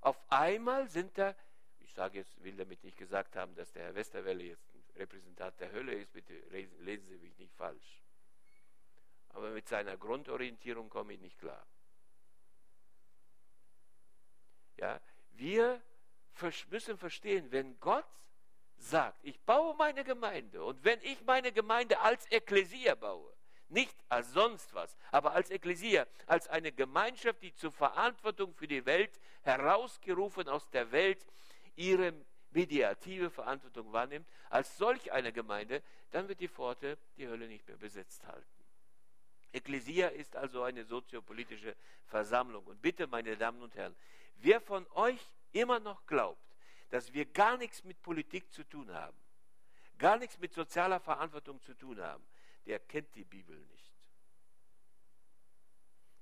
Auf 0.00 0.20
einmal 0.28 0.88
sind 0.88 1.16
da, 1.16 1.34
ich 1.80 1.94
sage 1.94 2.18
jetzt, 2.18 2.42
will 2.42 2.56
damit 2.56 2.82
nicht 2.82 2.98
gesagt 2.98 3.36
haben, 3.36 3.54
dass 3.54 3.72
der 3.72 3.84
Herr 3.84 3.94
Westerwelle 3.94 4.42
jetzt 4.42 4.73
Repräsentant 4.96 5.58
der 5.60 5.72
Hölle 5.72 5.94
ist, 5.94 6.12
bitte 6.12 6.34
lesen, 6.80 7.06
Sie 7.08 7.18
mich 7.18 7.36
nicht 7.38 7.54
falsch. 7.54 8.02
Aber 9.30 9.50
mit 9.50 9.66
seiner 9.68 9.96
Grundorientierung 9.96 10.88
komme 10.88 11.14
ich 11.14 11.20
nicht 11.20 11.38
klar. 11.38 11.66
Ja, 14.76 15.00
wir 15.32 15.82
müssen 16.70 16.98
verstehen, 16.98 17.50
wenn 17.50 17.78
Gott 17.80 18.06
sagt, 18.76 19.18
ich 19.24 19.40
baue 19.40 19.74
meine 19.76 20.04
Gemeinde 20.04 20.64
und 20.64 20.84
wenn 20.84 21.00
ich 21.02 21.24
meine 21.24 21.52
Gemeinde 21.52 22.00
als 22.00 22.30
Ekklesia 22.30 22.94
baue, 22.94 23.32
nicht 23.68 23.96
als 24.08 24.32
sonst 24.32 24.74
was, 24.74 24.96
aber 25.10 25.32
als 25.32 25.50
Ekklesia, 25.50 26.06
als 26.26 26.48
eine 26.48 26.72
Gemeinschaft, 26.72 27.42
die 27.42 27.54
zur 27.54 27.72
Verantwortung 27.72 28.54
für 28.54 28.68
die 28.68 28.84
Welt 28.84 29.18
herausgerufen 29.42 30.48
aus 30.48 30.68
der 30.70 30.92
Welt 30.92 31.26
ihre 31.76 32.14
mediative 32.54 33.30
Verantwortung 33.30 33.92
wahrnimmt, 33.92 34.26
als 34.48 34.76
solch 34.76 35.12
eine 35.12 35.32
Gemeinde, 35.32 35.82
dann 36.10 36.28
wird 36.28 36.40
die 36.40 36.48
Pforte 36.48 36.96
die 37.16 37.28
Hölle 37.28 37.48
nicht 37.48 37.66
mehr 37.66 37.76
besetzt 37.76 38.24
halten. 38.26 38.46
Ekklesia 39.52 40.08
ist 40.08 40.34
also 40.36 40.62
eine 40.62 40.84
soziopolitische 40.84 41.76
Versammlung. 42.06 42.64
Und 42.66 42.82
bitte, 42.82 43.06
meine 43.06 43.36
Damen 43.36 43.62
und 43.62 43.74
Herren, 43.74 43.94
wer 44.36 44.60
von 44.60 44.86
euch 44.92 45.20
immer 45.52 45.80
noch 45.80 46.06
glaubt, 46.06 46.40
dass 46.90 47.12
wir 47.12 47.24
gar 47.24 47.56
nichts 47.56 47.84
mit 47.84 48.00
Politik 48.02 48.52
zu 48.52 48.64
tun 48.64 48.92
haben, 48.92 49.16
gar 49.98 50.18
nichts 50.18 50.38
mit 50.38 50.52
sozialer 50.52 51.00
Verantwortung 51.00 51.60
zu 51.62 51.74
tun 51.74 52.00
haben, 52.00 52.24
der 52.66 52.80
kennt 52.80 53.14
die 53.14 53.24
Bibel 53.24 53.56
nicht. 53.56 53.92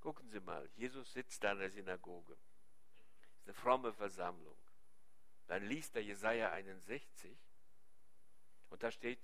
Gucken 0.01 0.29
Sie 0.29 0.41
mal, 0.41 0.69
Jesus 0.77 1.13
sitzt 1.13 1.43
da 1.45 1.53
in 1.53 1.61
der 1.61 1.71
Synagoge. 1.71 2.35
Das 2.35 3.41
ist 3.41 3.45
eine 3.45 3.55
fromme 3.55 3.93
Versammlung. 3.93 4.57
Dann 5.47 5.65
liest 5.65 5.95
er 5.97 6.03
Jesaja 6.03 6.53
61 6.53 7.37
und 8.71 8.83
da 8.83 8.91
steht 8.91 9.21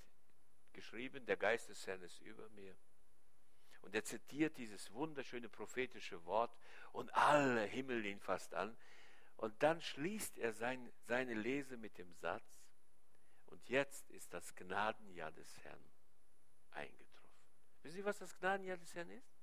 geschrieben: 0.72 1.26
Der 1.26 1.36
Geist 1.36 1.68
des 1.68 1.86
Herrn 1.86 2.02
ist 2.02 2.20
über 2.20 2.48
mir. 2.50 2.76
Und 3.80 3.94
er 3.94 4.04
zitiert 4.04 4.56
dieses 4.58 4.92
wunderschöne 4.92 5.48
prophetische 5.48 6.24
Wort 6.24 6.54
und 6.92 7.14
alle 7.14 7.64
Himmel 7.64 8.04
ihn 8.04 8.20
fast 8.20 8.54
an. 8.54 8.76
Und 9.36 9.62
dann 9.62 9.80
schließt 9.80 10.38
er 10.38 10.52
sein, 10.52 10.92
seine 11.06 11.34
Lese 11.34 11.76
mit 11.76 11.96
dem 11.96 12.12
Satz, 12.14 12.60
und 13.46 13.68
jetzt 13.68 14.10
ist 14.10 14.34
das 14.34 14.54
Gnadenjahr 14.56 15.30
des 15.30 15.56
Herrn 15.58 15.82
eingetroffen. 16.72 17.42
Wissen 17.82 17.96
Sie, 17.96 18.04
was 18.04 18.18
das 18.18 18.36
Gnadenjahr 18.38 18.76
des 18.76 18.94
Herrn 18.94 19.10
ist? 19.10 19.37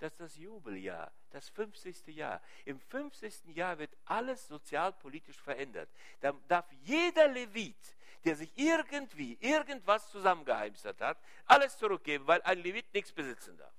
Das 0.00 0.12
ist 0.12 0.20
das 0.20 0.36
Jubeljahr, 0.36 1.12
das 1.30 1.50
50. 1.50 2.06
Jahr. 2.08 2.40
Im 2.64 2.80
50. 2.80 3.54
Jahr 3.54 3.78
wird 3.78 3.94
alles 4.06 4.48
sozialpolitisch 4.48 5.38
verändert. 5.38 5.90
Da 6.20 6.32
darf 6.48 6.66
jeder 6.82 7.28
Levit, 7.28 7.76
der 8.24 8.34
sich 8.34 8.50
irgendwie 8.56 9.36
irgendwas 9.40 10.10
zusammengeheimstert 10.10 11.00
hat, 11.02 11.18
alles 11.44 11.76
zurückgeben, 11.76 12.26
weil 12.26 12.40
ein 12.42 12.58
Levit 12.62 12.92
nichts 12.94 13.12
besitzen 13.12 13.58
darf. 13.58 13.74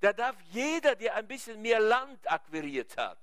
Da 0.00 0.12
darf 0.12 0.36
jeder, 0.50 0.96
der 0.96 1.14
ein 1.14 1.28
bisschen 1.28 1.62
mehr 1.62 1.80
Land 1.80 2.30
akquiriert 2.30 2.96
hat, 2.96 3.18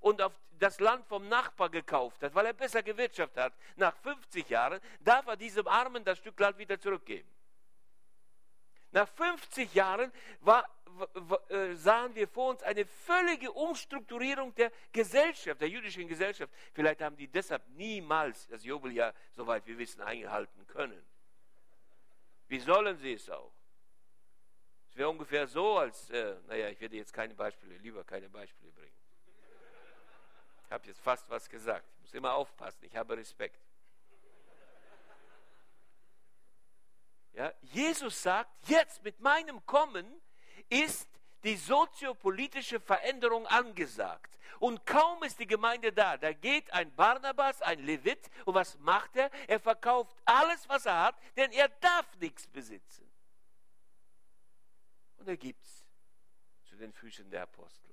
und 0.00 0.22
auf 0.22 0.32
das 0.58 0.78
Land 0.78 1.04
vom 1.06 1.28
Nachbar 1.28 1.68
gekauft 1.68 2.22
hat, 2.22 2.32
weil 2.34 2.46
er 2.46 2.52
besser 2.52 2.82
gewirtschaftet 2.82 3.42
hat, 3.42 3.52
nach 3.74 3.96
50 3.96 4.48
Jahren, 4.48 4.80
darf 5.00 5.26
er 5.26 5.36
diesem 5.36 5.66
Armen 5.66 6.04
das 6.04 6.18
Stück 6.18 6.38
Land 6.38 6.56
wieder 6.58 6.78
zurückgeben. 6.78 7.28
Nach 8.96 9.08
50 9.08 9.74
Jahren 9.74 10.10
war, 10.40 10.66
äh, 11.50 11.74
sahen 11.74 12.14
wir 12.14 12.26
vor 12.26 12.48
uns 12.48 12.62
eine 12.62 12.86
völlige 12.86 13.52
Umstrukturierung 13.52 14.54
der 14.54 14.72
Gesellschaft, 14.90 15.60
der 15.60 15.68
jüdischen 15.68 16.08
Gesellschaft. 16.08 16.50
Vielleicht 16.72 17.02
haben 17.02 17.14
die 17.14 17.28
deshalb 17.28 17.62
niemals 17.68 18.48
das 18.48 18.64
Jubeljahr, 18.64 19.12
soweit 19.32 19.66
wir 19.66 19.76
wissen, 19.76 20.00
eingehalten 20.00 20.66
können. 20.68 21.04
Wie 22.48 22.58
sollen 22.58 22.96
sie 22.96 23.12
es 23.12 23.28
auch? 23.28 23.52
Es 24.88 24.96
wäre 24.96 25.10
ungefähr 25.10 25.46
so, 25.46 25.76
als, 25.76 26.08
äh, 26.08 26.36
naja, 26.46 26.70
ich 26.70 26.80
werde 26.80 26.96
jetzt 26.96 27.12
keine 27.12 27.34
Beispiele, 27.34 27.76
lieber 27.76 28.02
keine 28.02 28.30
Beispiele 28.30 28.72
bringen. 28.72 28.96
Ich 30.64 30.72
habe 30.72 30.86
jetzt 30.86 31.02
fast 31.02 31.28
was 31.28 31.46
gesagt. 31.50 31.84
Ich 31.96 32.00
muss 32.00 32.14
immer 32.14 32.32
aufpassen, 32.32 32.82
ich 32.82 32.96
habe 32.96 33.14
Respekt. 33.14 33.60
Ja, 37.36 37.52
Jesus 37.60 38.22
sagt, 38.22 38.50
jetzt 38.66 39.02
mit 39.02 39.20
meinem 39.20 39.64
Kommen 39.66 40.22
ist 40.70 41.06
die 41.44 41.56
soziopolitische 41.56 42.80
Veränderung 42.80 43.46
angesagt. 43.46 44.38
Und 44.58 44.86
kaum 44.86 45.22
ist 45.22 45.38
die 45.38 45.46
Gemeinde 45.46 45.92
da, 45.92 46.16
da 46.16 46.32
geht 46.32 46.72
ein 46.72 46.94
Barnabas, 46.96 47.60
ein 47.60 47.80
Levit, 47.80 48.30
und 48.46 48.54
was 48.54 48.78
macht 48.78 49.16
er? 49.16 49.30
Er 49.48 49.60
verkauft 49.60 50.16
alles, 50.24 50.66
was 50.66 50.86
er 50.86 50.98
hat, 51.04 51.16
denn 51.36 51.52
er 51.52 51.68
darf 51.68 52.06
nichts 52.20 52.46
besitzen. 52.46 53.06
Und 55.18 55.28
er 55.28 55.36
gibt 55.36 55.62
es 55.62 55.86
zu 56.64 56.76
den 56.76 56.94
Füßen 56.94 57.28
der 57.30 57.42
Apostel. 57.42 57.92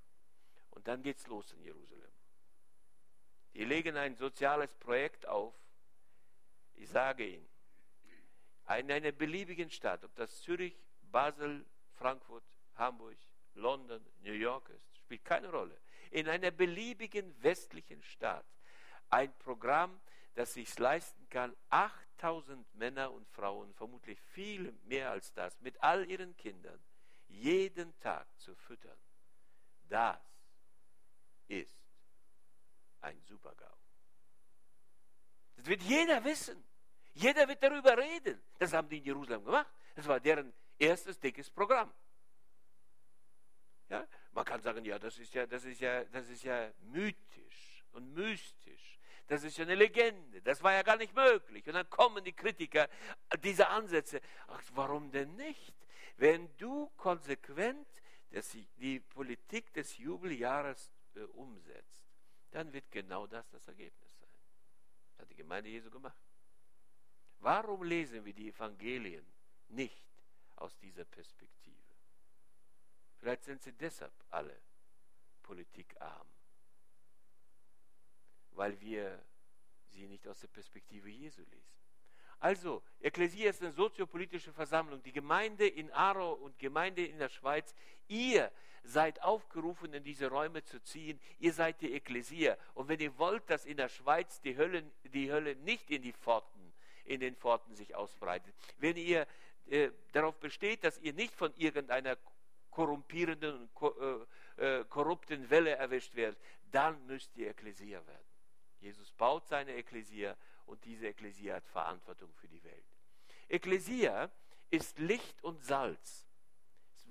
Und 0.69 0.87
dann 0.87 1.03
geht 1.03 1.17
es 1.17 1.27
los 1.27 1.51
in 1.51 1.61
Jerusalem. 1.63 2.13
Die 3.55 3.65
legen 3.65 3.97
ein 3.97 4.15
soziales 4.15 4.73
Projekt 4.75 5.27
auf. 5.27 5.53
Ich 6.75 6.89
sage 6.89 7.27
Ihnen, 7.27 7.52
in 8.69 8.91
einer 8.91 9.11
beliebigen 9.11 9.69
Stadt, 9.69 10.03
ob 10.03 10.15
das 10.15 10.41
Zürich, 10.41 10.75
Basel, 11.11 11.65
Frankfurt, 11.93 12.43
Hamburg, 12.75 13.17
London, 13.55 14.03
New 14.21 14.33
York 14.33 14.69
ist, 14.69 14.97
spielt 14.97 15.23
keine 15.23 15.49
Rolle. 15.49 15.79
In 16.11 16.27
einer 16.27 16.51
beliebigen 16.51 17.35
westlichen 17.41 18.01
Stadt 18.03 18.45
ein 19.09 19.31
Programm, 19.39 19.99
das 20.35 20.53
sich 20.53 20.77
leisten 20.79 21.27
kann, 21.29 21.55
8000 21.69 22.73
Männer 22.75 23.11
und 23.11 23.27
Frauen, 23.29 23.73
vermutlich 23.73 24.19
viel 24.19 24.71
mehr 24.85 25.11
als 25.11 25.33
das, 25.33 25.59
mit 25.61 25.81
all 25.83 26.09
ihren 26.09 26.35
Kindern, 26.37 26.79
jeden 27.27 27.97
Tag 27.99 28.27
zu 28.39 28.55
füttern. 28.55 28.97
Das 29.89 30.19
ist 31.47 31.75
ein 33.01 33.21
Supergau. 33.21 33.77
Das 35.57 35.65
wird 35.67 35.83
jeder 35.83 36.23
wissen. 36.23 36.63
Jeder 37.13 37.47
wird 37.47 37.61
darüber 37.61 37.97
reden. 37.97 38.41
Das 38.57 38.73
haben 38.73 38.89
die 38.89 38.97
in 38.97 39.05
Jerusalem 39.05 39.43
gemacht. 39.43 39.71
Das 39.95 40.07
war 40.07 40.19
deren 40.19 40.53
erstes 40.79 41.19
dickes 41.19 41.49
Programm. 41.49 41.93
Ja? 43.89 44.07
Man 44.31 44.45
kann 44.45 44.61
sagen, 44.61 44.83
ja, 44.83 44.97
das 44.97 45.17
ist 45.19 45.33
ja, 45.33 45.45
das 45.45 45.63
ist 45.65 45.79
ja, 45.79 46.03
das 46.05 46.29
ist 46.29 46.43
ja 46.43 46.71
mythisch 46.81 47.85
und 47.91 48.13
mystisch. 48.13 48.99
Das 49.27 49.43
ist 49.43 49.57
ja 49.57 49.63
eine 49.63 49.75
Legende. 49.75 50.41
Das 50.41 50.61
war 50.63 50.73
ja 50.73 50.81
gar 50.81 50.97
nicht 50.97 51.15
möglich. 51.15 51.65
Und 51.67 51.73
dann 51.73 51.89
kommen 51.89 52.23
die 52.23 52.33
Kritiker 52.33 52.89
dieser 53.39 53.69
Ansätze. 53.69 54.19
Ach, 54.47 54.61
warum 54.73 55.11
denn 55.11 55.35
nicht? 55.35 55.73
Wenn 56.17 56.55
du 56.57 56.89
konsequent 56.97 57.87
die 58.77 58.99
Politik 58.99 59.71
des 59.73 59.97
Jubeljahres 59.97 60.91
äh, 61.15 61.19
umsetzt, 61.21 62.03
dann 62.51 62.73
wird 62.73 62.89
genau 62.91 63.27
das 63.27 63.47
das 63.49 63.67
Ergebnis 63.67 64.17
sein. 64.17 64.29
Das 65.11 65.19
hat 65.19 65.29
die 65.29 65.35
Gemeinde 65.35 65.69
Jesu 65.69 65.91
gemacht. 65.91 66.17
Warum 67.43 67.83
lesen 67.83 68.23
wir 68.23 68.31
die 68.31 68.47
Evangelien 68.47 69.25
nicht 69.67 70.07
aus 70.55 70.77
dieser 70.77 71.03
Perspektive? 71.03 71.77
Vielleicht 73.17 73.43
sind 73.43 73.61
sie 73.61 73.73
deshalb 73.73 74.13
alle 74.29 74.57
politikarm, 75.41 76.25
weil 78.51 78.79
wir 78.79 79.21
sie 79.89 80.07
nicht 80.07 80.25
aus 80.25 80.39
der 80.39 80.47
Perspektive 80.47 81.09
Jesu 81.09 81.41
lesen. 81.41 81.73
Also, 82.39 82.81
Ekklesia 83.01 83.49
ist 83.49 83.61
eine 83.61 83.73
soziopolitische 83.73 84.53
Versammlung. 84.53 85.03
Die 85.03 85.11
Gemeinde 85.11 85.67
in 85.67 85.91
Aro 85.91 86.33
und 86.33 86.57
Gemeinde 86.59 87.05
in 87.05 87.17
der 87.17 87.29
Schweiz, 87.29 87.75
ihr 88.07 88.51
seid 88.83 89.21
aufgerufen, 89.21 89.93
in 89.93 90.03
diese 90.03 90.27
Räume 90.27 90.63
zu 90.63 90.81
ziehen. 90.81 91.19
Ihr 91.39 91.53
seid 91.53 91.81
die 91.81 91.93
Ekklesia. 91.93 92.57
Und 92.73 92.87
wenn 92.89 92.99
ihr 92.99 93.17
wollt, 93.17 93.49
dass 93.49 93.65
in 93.65 93.77
der 93.77 93.89
Schweiz 93.89 94.41
die 94.41 94.57
Hölle, 94.57 94.83
die 95.03 95.31
Hölle 95.31 95.55
nicht 95.57 95.89
in 95.89 96.01
die 96.01 96.13
Pforten, 96.13 96.52
in 97.05 97.19
den 97.19 97.35
Pforten 97.35 97.75
sich 97.75 97.95
ausbreitet, 97.95 98.53
wenn 98.77 98.97
ihr 98.97 99.27
äh, 99.67 99.91
darauf 100.11 100.39
besteht, 100.39 100.83
dass 100.83 100.97
ihr 100.99 101.13
nicht 101.13 101.35
von 101.35 101.53
irgendeiner 101.55 102.17
korrumpierenden 102.69 103.69
und 103.73 104.27
äh, 104.57 104.79
äh, 104.79 104.85
korrupten 104.85 105.49
Welle 105.49 105.71
erwischt 105.71 106.15
werdet, 106.15 106.39
dann 106.71 107.05
müsst 107.05 107.35
ihr 107.35 107.49
Ekklesia 107.49 108.05
werden. 108.05 108.25
Jesus 108.79 109.11
baut 109.11 109.47
seine 109.47 109.75
Ekklesia 109.75 110.35
und 110.65 110.83
diese 110.85 111.07
Ekklesia 111.07 111.55
hat 111.55 111.67
Verantwortung 111.67 112.33
für 112.33 112.47
die 112.47 112.63
Welt. 112.63 112.85
Ekklesia 113.47 114.29
ist 114.69 114.97
Licht 114.99 115.43
und 115.43 115.63
Salz. 115.63 116.25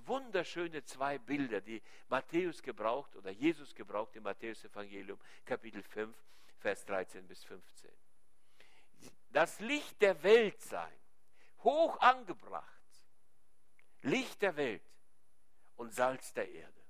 Wunderschöne 0.05 0.85
zwei 0.85 1.19
Bilder, 1.19 1.61
die 1.61 1.81
Matthäus 2.09 2.61
gebraucht 2.61 3.15
oder 3.15 3.31
Jesus 3.31 3.73
gebraucht 3.73 4.17
im 4.17 4.25
Matthäus-Evangelium, 4.25 5.19
Kapitel 5.45 5.83
5, 5.83 6.15
Vers 6.59 6.85
13 6.87 7.27
bis 7.29 7.45
15. 7.45 7.89
Das 9.33 9.61
Licht 9.61 10.01
der 10.03 10.23
Welt 10.23 10.61
sein, 10.61 10.93
hoch 11.65 11.99
angebracht, 12.01 12.67
Licht 14.03 14.43
der 14.43 14.57
Welt 14.57 14.83
und 15.77 15.93
Salz 15.93 16.33
der 16.35 16.51
Erde. 16.51 16.83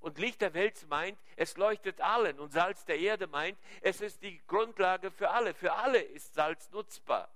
Und 0.00 0.18
Licht 0.18 0.40
der 0.40 0.52
Welt 0.54 0.84
meint, 0.88 1.18
es 1.36 1.56
leuchtet 1.56 2.00
allen. 2.00 2.40
Und 2.40 2.52
Salz 2.52 2.84
der 2.84 2.98
Erde 2.98 3.28
meint, 3.28 3.56
es 3.82 4.00
ist 4.00 4.20
die 4.22 4.44
Grundlage 4.48 5.12
für 5.12 5.30
alle. 5.30 5.54
Für 5.54 5.74
alle 5.74 6.00
ist 6.00 6.34
Salz 6.34 6.70
nutzbar. 6.70 7.28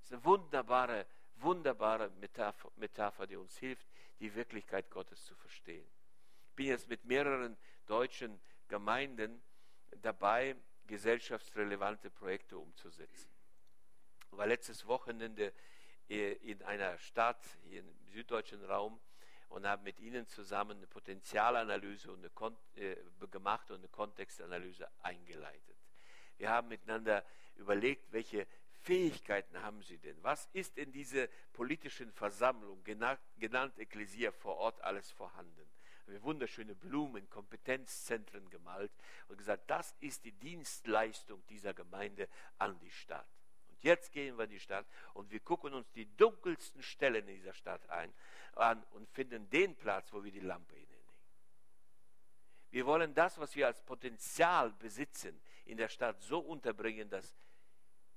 Das 0.00 0.04
ist 0.04 0.12
eine 0.12 0.24
wunderbare, 0.24 1.06
wunderbare 1.36 2.10
Metapher, 2.20 2.70
Metapher, 2.76 3.26
die 3.26 3.36
uns 3.36 3.56
hilft, 3.58 3.86
die 4.20 4.32
Wirklichkeit 4.34 4.90
Gottes 4.90 5.24
zu 5.24 5.34
verstehen. 5.34 5.88
Ich 6.50 6.54
bin 6.54 6.66
jetzt 6.66 6.88
mit 6.88 7.04
mehreren 7.04 7.56
deutschen 7.86 8.40
Gemeinden 8.68 9.42
dabei, 10.02 10.54
gesellschaftsrelevante 10.86 12.10
Projekte 12.10 12.58
umzusetzen. 12.58 13.37
War 14.30 14.46
letztes 14.46 14.86
Wochenende 14.86 15.52
äh, 16.08 16.32
in 16.34 16.62
einer 16.62 16.98
Stadt 16.98 17.42
hier 17.64 17.80
im 17.80 17.88
süddeutschen 18.12 18.64
Raum 18.64 19.00
und 19.48 19.66
habe 19.66 19.82
mit 19.82 19.98
ihnen 20.00 20.26
zusammen 20.26 20.78
eine 20.78 20.86
Potenzialanalyse 20.86 22.10
und 22.12 22.18
eine 22.18 22.30
Kon 22.30 22.56
äh, 22.76 22.96
gemacht 23.30 23.70
und 23.70 23.78
eine 23.78 23.88
Kontextanalyse 23.88 24.88
eingeleitet. 25.02 25.76
Wir 26.36 26.50
haben 26.50 26.68
miteinander 26.68 27.24
überlegt, 27.56 28.12
welche 28.12 28.46
Fähigkeiten 28.82 29.60
haben 29.62 29.82
sie 29.82 29.98
denn? 29.98 30.16
Was 30.22 30.48
ist 30.52 30.78
in 30.78 30.92
dieser 30.92 31.26
politischen 31.52 32.12
Versammlung, 32.12 32.82
genannt, 32.84 33.20
genannt 33.38 33.78
Ekklesia 33.78 34.30
vor 34.30 34.56
Ort, 34.56 34.80
alles 34.82 35.10
vorhanden? 35.10 35.68
Wir 36.06 36.16
haben 36.16 36.24
wunderschöne 36.24 36.74
Blumen, 36.74 37.28
Kompetenzzentren 37.28 38.48
gemalt 38.48 38.92
und 39.28 39.36
gesagt, 39.36 39.68
das 39.68 39.94
ist 40.00 40.24
die 40.24 40.32
Dienstleistung 40.32 41.44
dieser 41.48 41.74
Gemeinde 41.74 42.28
an 42.56 42.78
die 42.78 42.90
Stadt. 42.90 43.28
Und 43.78 43.84
jetzt 43.84 44.10
gehen 44.10 44.36
wir 44.36 44.44
in 44.44 44.50
die 44.50 44.58
Stadt 44.58 44.86
und 45.14 45.30
wir 45.30 45.38
gucken 45.38 45.72
uns 45.72 45.88
die 45.92 46.16
dunkelsten 46.16 46.82
Stellen 46.82 47.28
in 47.28 47.36
dieser 47.36 47.54
Stadt 47.54 47.88
ein, 47.90 48.12
an 48.54 48.82
und 48.90 49.08
finden 49.10 49.48
den 49.50 49.76
Platz, 49.76 50.12
wo 50.12 50.24
wir 50.24 50.32
die 50.32 50.40
Lampe 50.40 50.74
hinlegen. 50.74 51.12
Wir 52.70 52.86
wollen 52.86 53.14
das, 53.14 53.38
was 53.38 53.54
wir 53.54 53.68
als 53.68 53.80
Potenzial 53.82 54.72
besitzen, 54.72 55.40
in 55.64 55.76
der 55.76 55.88
Stadt 55.88 56.20
so 56.20 56.40
unterbringen, 56.40 57.08
dass 57.08 57.36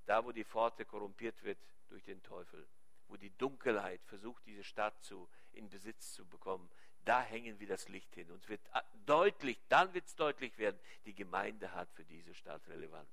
da, 0.08 0.26
wo 0.26 0.32
die 0.32 0.44
Pforte 0.44 0.84
korrumpiert 0.84 1.44
wird 1.44 1.60
durch 1.90 2.04
den 2.04 2.24
Teufel, 2.24 2.68
wo 3.08 3.16
die 3.16 3.38
Dunkelheit 3.38 4.04
versucht, 4.06 4.44
diese 4.48 4.64
Stadt 4.64 5.00
zu, 5.04 5.30
in 5.52 5.70
Besitz 5.70 6.14
zu 6.14 6.26
bekommen, 6.26 6.72
da 7.06 7.22
hängen 7.22 7.60
wir 7.60 7.68
das 7.68 7.88
Licht 7.88 8.16
hin. 8.16 8.32
Und 8.32 8.42
es 8.42 8.50
wird 8.50 8.62
deutlich, 9.06 9.62
dann 9.70 9.94
wird 9.94 10.08
es 10.08 10.16
deutlich 10.16 10.58
werden, 10.58 10.80
die 11.06 11.14
Gemeinde 11.14 11.72
hat 11.74 11.92
für 11.94 12.04
diese 12.04 12.34
Stadt 12.34 12.68
Relevanz. 12.68 13.10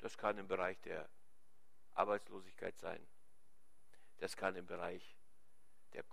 Das 0.00 0.16
kann 0.16 0.38
im 0.38 0.48
Bereich 0.48 0.80
der 0.80 1.08
Arbeitslosigkeit 1.94 2.78
sein. 2.78 3.04
Das 4.18 4.36
kann 4.36 4.56
im 4.56 4.66
Bereich 4.66 5.16
der 5.92 6.04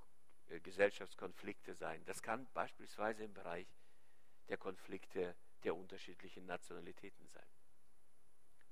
äh, 0.50 0.60
Gesellschaftskonflikte 0.60 1.74
sein. 1.76 2.04
Das 2.06 2.22
kann 2.22 2.48
beispielsweise 2.54 3.24
im 3.24 3.34
Bereich 3.34 3.68
der 4.48 4.58
Konflikte 4.58 5.36
der 5.64 5.76
unterschiedlichen 5.76 6.46
Nationalitäten 6.46 7.28
sein. 7.28 7.48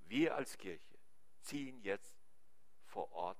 Wir 0.05 0.35
als 0.35 0.57
Kirche 0.57 0.97
ziehen 1.41 1.81
jetzt 1.81 2.17
vor 2.85 3.11
Ort 3.11 3.39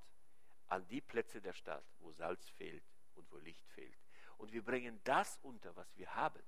an 0.68 0.88
die 0.88 1.02
Plätze 1.02 1.42
der 1.42 1.54
Stadt, 1.54 1.86
wo 2.00 2.12
Salz 2.12 2.50
fehlt 2.50 2.84
und 3.16 3.32
wo 3.32 3.38
Licht 3.38 3.68
fehlt. 3.70 3.98
Und 4.38 4.52
wir 4.52 4.64
bringen 4.64 5.00
das 5.04 5.38
unter, 5.44 5.76
was 5.76 5.96
wir 5.98 6.16
haben. 6.16 6.42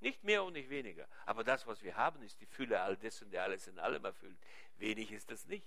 Nicht 0.00 0.24
mehr 0.24 0.42
und 0.42 0.54
nicht 0.54 0.70
weniger. 0.70 1.06
Aber 1.26 1.44
das, 1.44 1.66
was 1.66 1.82
wir 1.82 1.94
haben, 1.96 2.22
ist 2.22 2.40
die 2.40 2.46
Fülle 2.46 2.80
all 2.80 2.96
dessen, 2.96 3.30
der 3.30 3.44
alles 3.44 3.66
in 3.66 3.78
allem 3.78 4.04
erfüllt. 4.04 4.38
Wenig 4.76 5.12
ist 5.12 5.30
das 5.30 5.46
nicht. 5.46 5.66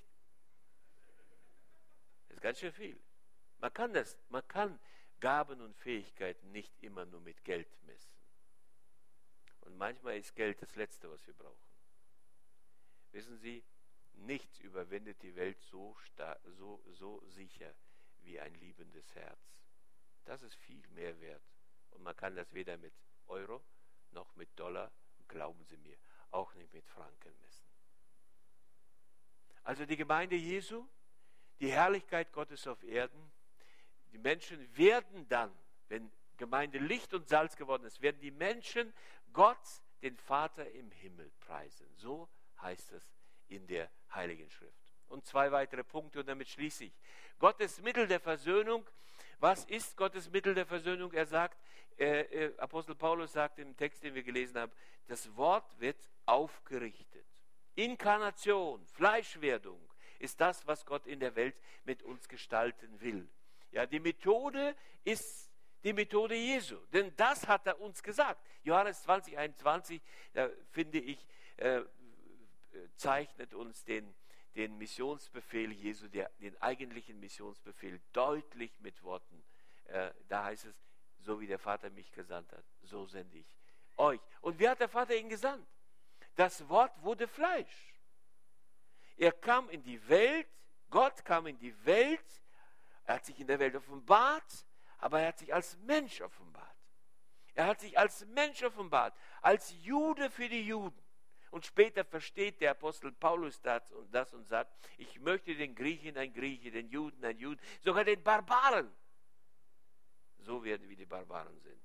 Das 2.28 2.38
ist 2.38 2.42
ganz 2.42 2.60
schön 2.60 2.74
viel. 2.74 3.00
Man 3.60 3.74
kann 3.74 3.94
das, 3.94 4.18
man 4.30 4.46
kann 4.48 4.80
Gaben 5.20 5.62
und 5.62 5.76
Fähigkeiten 5.78 6.52
nicht 6.52 6.74
immer 6.82 7.06
nur 7.06 7.22
mit 7.22 7.44
Geld 7.44 7.68
messen. 7.84 8.12
Und 9.62 9.78
manchmal 9.78 10.18
ist 10.18 10.36
Geld 10.36 10.62
das 10.62 10.76
Letzte, 10.76 11.10
was 11.10 11.26
wir 11.28 11.34
brauchen. 11.36 11.70
Wissen 13.12 13.38
Sie, 13.38 13.64
nichts 14.16 14.60
überwindet 14.60 15.22
die 15.22 15.36
Welt 15.36 15.62
so, 15.62 15.96
so, 16.58 16.84
so 16.92 17.24
sicher 17.28 17.74
wie 18.24 18.40
ein 18.40 18.54
liebendes 18.56 19.14
Herz. 19.14 19.40
Das 20.26 20.42
ist 20.42 20.56
viel 20.56 20.86
mehr 20.90 21.20
wert. 21.22 21.44
Und 21.92 22.02
man 22.02 22.16
kann 22.16 22.36
das 22.36 22.52
weder 22.54 22.78
mit 22.78 22.94
Euro 23.28 23.64
noch 24.14 24.36
mit 24.36 24.50
Dollar, 24.58 24.92
glauben 25.28 25.64
Sie 25.66 25.78
mir, 25.78 25.98
auch 26.32 26.54
nicht 26.56 26.74
mit 26.74 26.86
Franken 26.88 27.34
messen. 27.42 27.66
Also 29.64 29.86
die 29.86 29.98
Gemeinde 29.98 30.36
Jesu, 30.36 30.88
die 31.60 31.72
Herrlichkeit 31.72 32.32
Gottes 32.32 32.68
auf 32.68 32.84
Erden, 32.84 33.32
die 34.12 34.18
Menschen 34.18 34.76
werden 34.78 35.28
dann, 35.28 35.52
wenn 35.88 36.12
Gemeinde 36.38 36.80
Licht 36.80 37.14
und 37.14 37.28
Salz 37.28 37.56
geworden 37.56 37.86
ist, 37.86 38.02
werden 38.02 38.20
die 38.20 38.32
Menschen 38.32 38.94
Gott, 39.32 39.58
den 40.02 40.18
Vater 40.18 40.70
im 40.72 40.92
Himmel 40.92 41.32
preisen. 41.40 41.88
So 41.96 42.30
heißt 42.62 42.92
es 42.92 43.14
in 43.48 43.66
der 43.68 43.90
Heiligen 44.14 44.50
Schrift. 44.50 44.94
Und 45.08 45.26
zwei 45.26 45.52
weitere 45.52 45.84
Punkte 45.84 46.20
und 46.20 46.28
damit 46.28 46.50
schließe 46.50 46.86
ich. 46.86 46.94
Gottes 47.40 47.82
Mittel 47.82 48.08
der 48.08 48.20
Versöhnung. 48.20 48.86
Was 49.40 49.66
ist 49.66 49.98
Gottes 49.98 50.30
Mittel 50.32 50.56
der 50.56 50.66
Versöhnung? 50.66 51.12
Er 51.14 51.26
sagt, 51.26 51.58
äh, 51.98 52.22
äh, 52.22 52.58
Apostel 52.58 52.96
Paulus 52.96 53.34
sagt 53.34 53.60
im 53.60 53.76
Text, 53.78 54.04
den 54.04 54.16
wir 54.16 54.24
gelesen 54.24 54.58
haben, 54.58 54.72
das 55.08 55.36
Wort 55.36 55.66
wird 55.80 55.98
aufgerichtet. 56.26 57.26
Inkarnation, 57.76 58.86
Fleischwerdung 58.88 59.80
ist 60.20 60.40
das, 60.40 60.66
was 60.68 60.86
Gott 60.86 61.06
in 61.08 61.20
der 61.20 61.36
Welt 61.36 61.56
mit 61.84 62.04
uns 62.04 62.28
gestalten 62.28 63.02
will. 63.02 63.28
Ja, 63.72 63.86
die 63.86 64.00
Methode 64.00 64.76
ist 65.04 65.52
die 65.84 65.94
Methode 65.94 66.36
Jesu, 66.36 66.78
denn 66.94 67.14
das 67.18 67.48
hat 67.48 67.68
er 67.68 67.80
uns 67.82 68.02
gesagt. 68.02 68.42
Johannes 68.64 69.04
20, 69.04 69.38
21, 69.38 70.02
da 70.34 70.50
finde 70.72 71.00
ich, 71.00 71.26
äh, 71.58 71.82
zeichnet 72.96 73.54
uns 73.54 73.84
den, 73.84 74.14
den 74.56 74.78
Missionsbefehl 74.78 75.72
Jesu, 75.72 76.08
den 76.08 76.62
eigentlichen 76.62 77.20
Missionsbefehl 77.20 78.00
deutlich 78.12 78.80
mit 78.80 79.02
Worten. 79.04 79.44
Äh, 79.86 80.12
da 80.28 80.46
heißt 80.46 80.66
es, 80.66 80.84
so 81.20 81.40
wie 81.40 81.48
der 81.48 81.60
Vater 81.60 81.90
mich 81.90 82.12
gesandt 82.12 82.52
hat, 82.52 82.66
so 82.84 83.06
sende 83.06 83.38
ich 83.38 83.56
euch. 83.98 84.20
Und 84.42 84.60
wie 84.60 84.68
hat 84.68 84.80
der 84.80 84.90
Vater 84.90 85.16
ihn 85.16 85.30
gesandt? 85.30 85.68
Das 86.36 86.68
Wort 86.70 86.92
wurde 87.04 87.28
Fleisch. 87.28 87.94
Er 89.18 89.32
kam 89.32 89.70
in 89.70 89.84
die 89.84 90.08
Welt, 90.08 90.48
Gott 90.90 91.24
kam 91.24 91.48
in 91.48 91.58
die 91.58 91.86
Welt, 91.86 92.44
er 93.06 93.16
hat 93.16 93.26
sich 93.26 93.40
in 93.40 93.48
der 93.48 93.60
Welt 93.60 93.76
offenbart, 93.76 94.66
aber 94.98 95.22
er 95.22 95.28
hat 95.30 95.40
sich 95.40 95.54
als 95.54 95.78
Mensch 95.78 96.22
offenbart. 96.22 96.64
Er 97.56 97.68
hat 97.68 97.82
sich 97.82 97.98
als 97.98 98.26
Mensch 98.28 98.64
offenbart, 98.64 99.14
als 99.42 99.74
Jude 99.84 100.30
für 100.32 100.50
die 100.50 100.66
Juden. 100.66 101.03
Und 101.54 101.68
später 101.68 102.04
versteht 102.04 102.62
der 102.62 102.72
Apostel 102.72 103.12
Paulus 103.12 103.62
das 103.62 103.92
und, 103.92 104.12
das 104.12 104.34
und 104.34 104.48
sagt, 104.48 104.74
ich 104.98 105.20
möchte 105.20 105.54
den 105.54 105.76
Griechen 105.76 106.18
ein 106.18 106.34
Grieche, 106.34 106.72
den 106.72 106.90
Juden 106.90 107.24
ein 107.24 107.38
Juden, 107.38 107.62
sogar 107.82 108.04
den 108.04 108.24
Barbaren 108.24 108.92
so 110.40 110.64
werden, 110.64 110.90
wie 110.90 110.96
die 110.96 111.06
Barbaren 111.06 111.56
sind. 111.60 111.80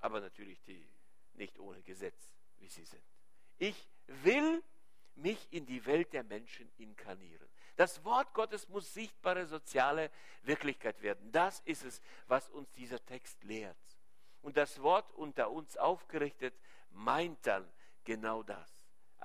Aber 0.00 0.20
natürlich 0.20 0.62
die 0.64 0.86
nicht 1.32 1.58
ohne 1.58 1.80
Gesetz, 1.80 2.34
wie 2.58 2.68
sie 2.68 2.84
sind. 2.84 3.02
Ich 3.56 3.88
will 4.06 4.62
mich 5.14 5.50
in 5.50 5.64
die 5.64 5.86
Welt 5.86 6.12
der 6.12 6.22
Menschen 6.22 6.70
inkarnieren. 6.76 7.48
Das 7.76 8.04
Wort 8.04 8.34
Gottes 8.34 8.68
muss 8.68 8.92
sichtbare 8.92 9.46
soziale 9.46 10.10
Wirklichkeit 10.42 11.00
werden. 11.00 11.32
Das 11.32 11.60
ist 11.60 11.84
es, 11.86 12.02
was 12.26 12.50
uns 12.50 12.70
dieser 12.72 13.02
Text 13.06 13.42
lehrt. 13.44 13.78
Und 14.42 14.58
das 14.58 14.82
Wort 14.82 15.10
unter 15.12 15.50
uns 15.50 15.78
aufgerichtet 15.78 16.52
meint 16.90 17.46
dann 17.46 17.66
genau 18.04 18.42
das. 18.42 18.75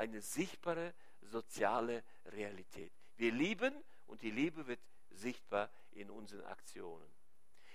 Eine 0.01 0.19
sichtbare 0.19 0.95
soziale 1.21 2.03
Realität. 2.25 2.91
Wir 3.17 3.31
lieben 3.31 3.71
und 4.07 4.23
die 4.23 4.31
Liebe 4.31 4.65
wird 4.65 4.79
sichtbar 5.11 5.69
in 5.91 6.09
unseren 6.09 6.43
Aktionen. 6.45 7.05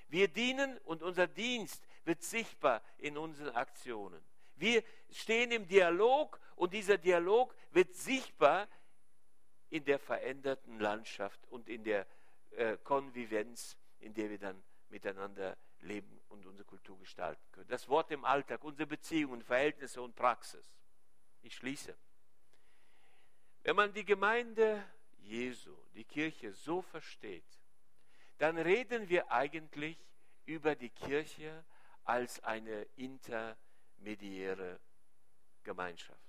Wir 0.08 0.26
dienen 0.26 0.76
und 0.78 1.04
unser 1.04 1.28
Dienst 1.28 1.86
wird 2.04 2.24
sichtbar 2.24 2.82
in 2.98 3.16
unseren 3.16 3.54
Aktionen. 3.54 4.20
Wir 4.56 4.82
stehen 5.12 5.52
im 5.52 5.68
Dialog 5.68 6.40
und 6.56 6.72
dieser 6.72 6.98
Dialog 6.98 7.54
wird 7.70 7.94
sichtbar 7.94 8.66
in 9.70 9.84
der 9.84 10.00
veränderten 10.00 10.80
Landschaft 10.80 11.38
und 11.50 11.68
in 11.68 11.84
der 11.84 12.08
äh, 12.56 12.76
Konvivenz, 12.78 13.76
in 14.00 14.12
der 14.14 14.30
wir 14.30 14.38
dann 14.38 14.60
miteinander 14.88 15.56
leben 15.82 16.20
und 16.30 16.44
unsere 16.44 16.66
Kultur 16.66 16.98
gestalten 16.98 17.52
können. 17.52 17.68
Das 17.68 17.88
Wort 17.88 18.10
im 18.10 18.24
Alltag, 18.24 18.64
unsere 18.64 18.88
Beziehungen, 18.88 19.42
Verhältnisse 19.42 20.02
und 20.02 20.16
Praxis. 20.16 20.74
Ich 21.42 21.54
schließe. 21.54 21.96
Wenn 23.66 23.74
man 23.74 23.92
die 23.92 24.04
Gemeinde 24.04 24.80
Jesu, 25.18 25.76
die 25.96 26.04
Kirche 26.04 26.52
so 26.52 26.82
versteht, 26.82 27.42
dann 28.38 28.58
reden 28.58 29.08
wir 29.08 29.32
eigentlich 29.32 29.98
über 30.44 30.76
die 30.76 30.90
Kirche 30.90 31.64
als 32.04 32.38
eine 32.44 32.86
intermediäre 32.94 34.78
Gemeinschaft. 35.64 36.22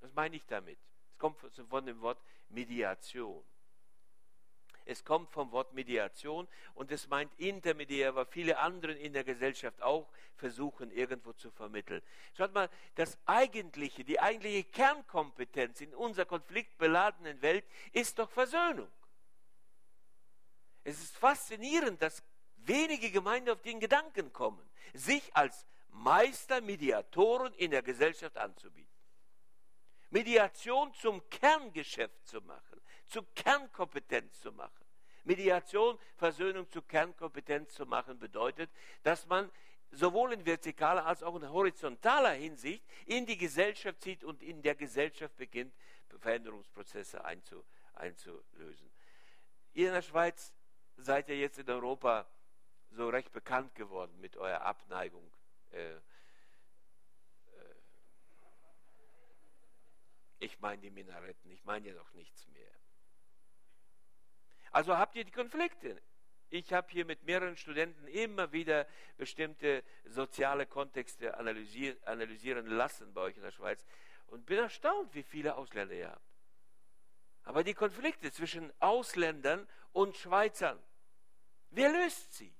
Was 0.00 0.12
meine 0.12 0.36
ich 0.36 0.44
damit? 0.44 0.78
Es 1.08 1.16
kommt 1.16 1.38
von 1.38 1.86
dem 1.86 1.98
Wort 2.02 2.22
Mediation. 2.50 3.42
Es 4.84 5.04
kommt 5.04 5.30
vom 5.30 5.52
Wort 5.52 5.72
Mediation 5.72 6.48
und 6.74 6.90
es 6.90 7.08
meint 7.08 7.32
intermediär, 7.38 8.14
was 8.14 8.28
viele 8.30 8.58
andere 8.58 8.92
in 8.92 9.12
der 9.12 9.24
Gesellschaft 9.24 9.80
auch 9.82 10.08
versuchen 10.36 10.90
irgendwo 10.90 11.32
zu 11.32 11.50
vermitteln. 11.50 12.02
Schaut 12.36 12.52
mal, 12.52 12.68
das 12.94 13.18
eigentliche, 13.26 14.04
die 14.04 14.20
eigentliche 14.20 14.64
Kernkompetenz 14.64 15.80
in 15.80 15.94
unserer 15.94 16.26
konfliktbeladenen 16.26 17.40
Welt 17.42 17.64
ist 17.92 18.18
doch 18.18 18.30
Versöhnung. 18.30 18.88
Es 20.84 21.00
ist 21.00 21.16
faszinierend, 21.16 22.02
dass 22.02 22.22
wenige 22.56 23.10
Gemeinden 23.10 23.50
auf 23.50 23.62
den 23.62 23.80
Gedanken 23.80 24.32
kommen, 24.32 24.68
sich 24.94 25.34
als 25.34 25.66
Meistermediatoren 25.90 27.52
in 27.54 27.70
der 27.70 27.82
Gesellschaft 27.82 28.36
anzubieten. 28.36 28.90
Mediation 30.10 30.92
zum 30.94 31.28
Kerngeschäft 31.30 32.26
zu 32.26 32.40
machen, 32.42 32.71
zur 33.12 33.26
Kernkompetenz 33.34 34.40
zu 34.40 34.52
machen. 34.52 34.84
Mediation, 35.24 35.98
Versöhnung 36.16 36.68
zur 36.70 36.86
Kernkompetenz 36.88 37.74
zu 37.74 37.86
machen, 37.86 38.18
bedeutet, 38.18 38.70
dass 39.02 39.26
man 39.26 39.50
sowohl 39.90 40.32
in 40.32 40.44
vertikaler 40.44 41.06
als 41.06 41.22
auch 41.22 41.36
in 41.36 41.48
horizontaler 41.48 42.32
Hinsicht 42.32 42.82
in 43.06 43.26
die 43.26 43.36
Gesellschaft 43.36 44.00
zieht 44.00 44.24
und 44.24 44.42
in 44.42 44.62
der 44.62 44.74
Gesellschaft 44.74 45.36
beginnt, 45.36 45.74
Veränderungsprozesse 46.18 47.24
einzu, 47.24 47.62
einzulösen. 47.94 48.90
Ihr 49.74 49.88
in 49.88 49.94
der 49.94 50.02
Schweiz 50.02 50.52
seid 50.96 51.28
ihr 51.28 51.38
jetzt 51.38 51.58
in 51.58 51.68
Europa 51.68 52.26
so 52.90 53.08
recht 53.08 53.32
bekannt 53.32 53.74
geworden 53.74 54.18
mit 54.20 54.36
eurer 54.36 54.62
Abneigung. 54.62 55.30
Äh, 55.70 55.92
äh, 55.92 56.00
ich 60.38 60.58
meine 60.60 60.82
die 60.82 60.90
Minaretten, 60.90 61.50
ich 61.50 61.64
meine 61.64 61.88
ja 61.88 61.94
doch 61.94 62.12
nichts 62.12 62.46
mehr. 62.48 62.81
Also 64.72 64.96
habt 64.96 65.14
ihr 65.16 65.24
die 65.24 65.30
Konflikte. 65.30 66.00
Ich 66.48 66.72
habe 66.72 66.90
hier 66.90 67.04
mit 67.04 67.24
mehreren 67.24 67.56
Studenten 67.56 68.06
immer 68.08 68.52
wieder 68.52 68.86
bestimmte 69.16 69.82
soziale 70.04 70.66
Kontexte 70.66 71.36
analysieren, 71.38 71.96
analysieren 72.04 72.66
lassen 72.66 73.14
bei 73.14 73.22
euch 73.22 73.36
in 73.36 73.42
der 73.42 73.52
Schweiz 73.52 73.84
und 74.26 74.44
bin 74.44 74.58
erstaunt, 74.58 75.14
wie 75.14 75.22
viele 75.22 75.56
Ausländer 75.56 75.94
ihr 75.94 76.10
habt. 76.10 76.26
Aber 77.44 77.64
die 77.64 77.74
Konflikte 77.74 78.30
zwischen 78.32 78.72
Ausländern 78.80 79.66
und 79.92 80.16
Schweizern, 80.16 80.78
wer 81.70 81.90
löst 81.90 82.34
sie? 82.34 82.54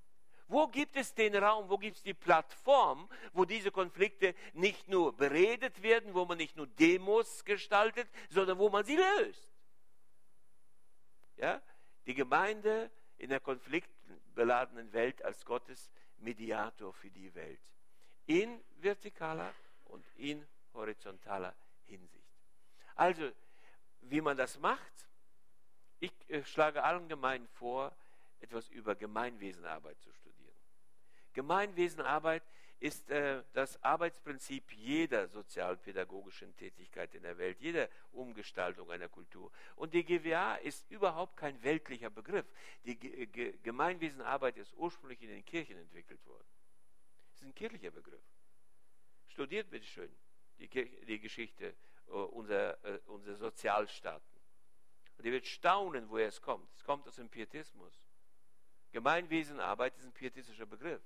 Wo 0.49 0.69
gibt 0.69 0.97
es 0.97 1.15
den 1.15 1.35
Raum, 1.37 1.71
wo 1.71 1.79
gibt 1.79 1.97
es 1.97 2.03
die 2.03 2.15
Plattform, 2.15 3.09
wo 3.33 3.45
diese 3.45 3.71
Konflikte 3.71 4.35
nicht 4.53 4.89
nur 4.89 5.17
beredet 5.17 5.83
werden, 5.83 6.13
wo 6.15 6.27
man 6.27 6.37
nicht 6.37 6.57
nur 6.57 6.67
Demos 6.67 7.45
gestaltet, 7.45 8.09
sondern 8.29 8.59
wo 8.59 8.69
man 8.69 8.85
sie 8.85 8.97
löst? 8.97 9.53
Ja? 11.37 11.63
Die 12.07 12.15
Gemeinde 12.15 12.91
in 13.19 13.31
der 13.31 13.41
konfliktbeladenen 13.41 14.93
Welt 14.93 15.23
als 15.25 15.45
Gottes 15.45 15.91
Mediator 16.19 16.93
für 16.93 17.11
die 17.11 17.35
Welt. 17.35 17.61
In 18.27 18.61
vertikaler 18.81 19.53
und 19.85 20.05
in 20.17 20.47
horizontaler 20.75 21.55
Hinsicht. 21.87 22.23
Also, 22.95 23.31
wie 24.03 24.21
man 24.21 24.37
das 24.37 24.59
macht, 24.59 25.09
ich 26.01 26.13
äh, 26.29 26.45
schlage 26.45 26.83
allen 26.83 27.09
Gemeinden 27.09 27.49
vor, 27.49 27.95
etwas 28.41 28.69
über 28.71 28.95
Gemeinwesenarbeit 28.95 30.01
zu 30.01 30.13
studieren. 30.13 30.57
Gemeinwesenarbeit 31.33 32.43
ist 32.83 33.11
äh, 33.11 33.45
das 33.53 33.81
Arbeitsprinzip 33.85 34.73
jeder 34.73 35.29
sozialpädagogischen 35.29 36.57
Tätigkeit 36.57 37.15
in 37.15 37.23
der 37.23 37.39
Welt, 37.39 37.61
jeder 37.61 37.89
Umgestaltung 38.11 38.91
einer 38.91 39.09
Kultur. 39.09 39.53
Und 39.77 39.95
die 39.95 40.03
GWA 40.03 40.57
ist 40.57 40.91
überhaupt 40.91 41.37
kein 41.37 41.63
weltlicher 41.63 42.11
Begriff. 42.11 42.47
Die 42.85 42.99
G 42.99 43.27
G 43.27 43.53
Gemeinwesenarbeit 43.63 44.57
ist 44.57 44.75
ursprünglich 44.75 45.23
in 45.23 45.29
den 45.29 45.45
Kirchen 45.45 45.79
entwickelt 45.79 46.27
worden. 46.27 46.49
Es 47.35 47.43
ist 47.43 47.47
ein 47.47 47.55
kirchlicher 47.55 47.93
Begriff. 47.93 48.25
Studiert 49.29 49.71
bitte 49.71 49.87
schön 49.87 50.13
die, 50.59 50.69
die 51.05 51.21
Geschichte 51.21 51.77
äh, 52.09 52.11
unserer, 52.11 52.85
äh, 52.85 52.99
unserer 53.07 53.37
Sozialstaaten. 53.37 54.41
Und 55.19 55.25
ihr 55.25 55.31
werdet 55.31 55.47
staunen, 55.47 56.11
woher 56.11 56.27
es 56.27 56.43
kommt. 56.43 56.69
Es 56.75 56.83
kommt 56.83 57.07
aus 57.07 57.15
dem 57.15 57.29
Pietismus. 57.29 58.03
Gemeinwesenarbeit 58.91 59.97
ist 59.99 60.05
ein 60.05 60.13
pietistischer 60.13 60.67
Begriff. 60.67 61.03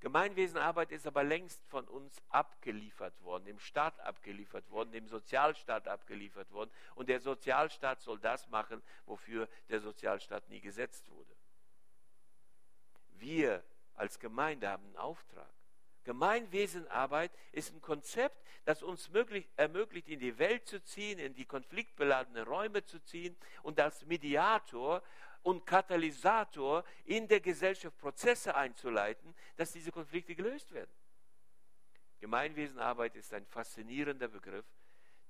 Gemeinwesenarbeit 0.00 0.92
ist 0.92 1.06
aber 1.06 1.24
längst 1.24 1.64
von 1.66 1.86
uns 1.88 2.22
abgeliefert 2.28 3.20
worden, 3.22 3.44
dem 3.46 3.58
Staat 3.58 3.98
abgeliefert 4.00 4.70
worden, 4.70 4.92
dem 4.92 5.08
Sozialstaat 5.08 5.88
abgeliefert 5.88 6.52
worden. 6.52 6.70
Und 6.94 7.08
der 7.08 7.20
Sozialstaat 7.20 8.00
soll 8.00 8.20
das 8.20 8.48
machen, 8.48 8.80
wofür 9.06 9.48
der 9.68 9.80
Sozialstaat 9.80 10.48
nie 10.48 10.60
gesetzt 10.60 11.10
wurde. 11.10 11.34
Wir 13.14 13.64
als 13.94 14.20
Gemeinde 14.20 14.68
haben 14.68 14.84
einen 14.84 14.96
Auftrag. 14.96 15.52
Gemeinwesenarbeit 16.04 17.32
ist 17.52 17.74
ein 17.74 17.82
Konzept, 17.82 18.40
das 18.64 18.82
uns 18.82 19.10
möglich, 19.10 19.46
ermöglicht, 19.56 20.08
in 20.08 20.20
die 20.20 20.38
Welt 20.38 20.66
zu 20.66 20.82
ziehen, 20.82 21.18
in 21.18 21.34
die 21.34 21.44
konfliktbeladenen 21.44 22.46
Räume 22.46 22.84
zu 22.84 22.98
ziehen 23.04 23.36
und 23.62 23.78
als 23.80 24.06
Mediator 24.06 25.02
und 25.42 25.64
Katalysator 25.66 26.84
in 27.04 27.28
der 27.28 27.40
Gesellschaft 27.40 27.96
Prozesse 27.98 28.54
einzuleiten, 28.54 29.34
dass 29.56 29.72
diese 29.72 29.90
Konflikte 29.92 30.34
gelöst 30.34 30.72
werden. 30.72 30.90
Gemeinwesenarbeit 32.20 33.14
ist 33.16 33.32
ein 33.32 33.46
faszinierender 33.46 34.28
Begriff, 34.28 34.66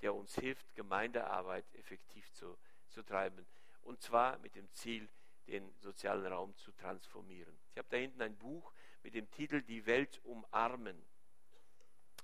der 0.00 0.14
uns 0.14 0.34
hilft, 0.34 0.74
Gemeindearbeit 0.74 1.64
effektiv 1.74 2.30
zu, 2.32 2.56
zu 2.88 3.02
treiben. 3.02 3.46
Und 3.82 4.00
zwar 4.00 4.38
mit 4.38 4.54
dem 4.54 4.70
Ziel, 4.72 5.09
den 5.46 5.72
sozialen 5.80 6.26
Raum 6.26 6.54
zu 6.56 6.72
transformieren. 6.72 7.56
Ich 7.72 7.78
habe 7.78 7.88
da 7.90 7.96
hinten 7.96 8.22
ein 8.22 8.36
Buch 8.36 8.72
mit 9.02 9.14
dem 9.14 9.30
Titel 9.30 9.62
Die 9.62 9.86
Welt 9.86 10.20
umarmen. 10.24 11.02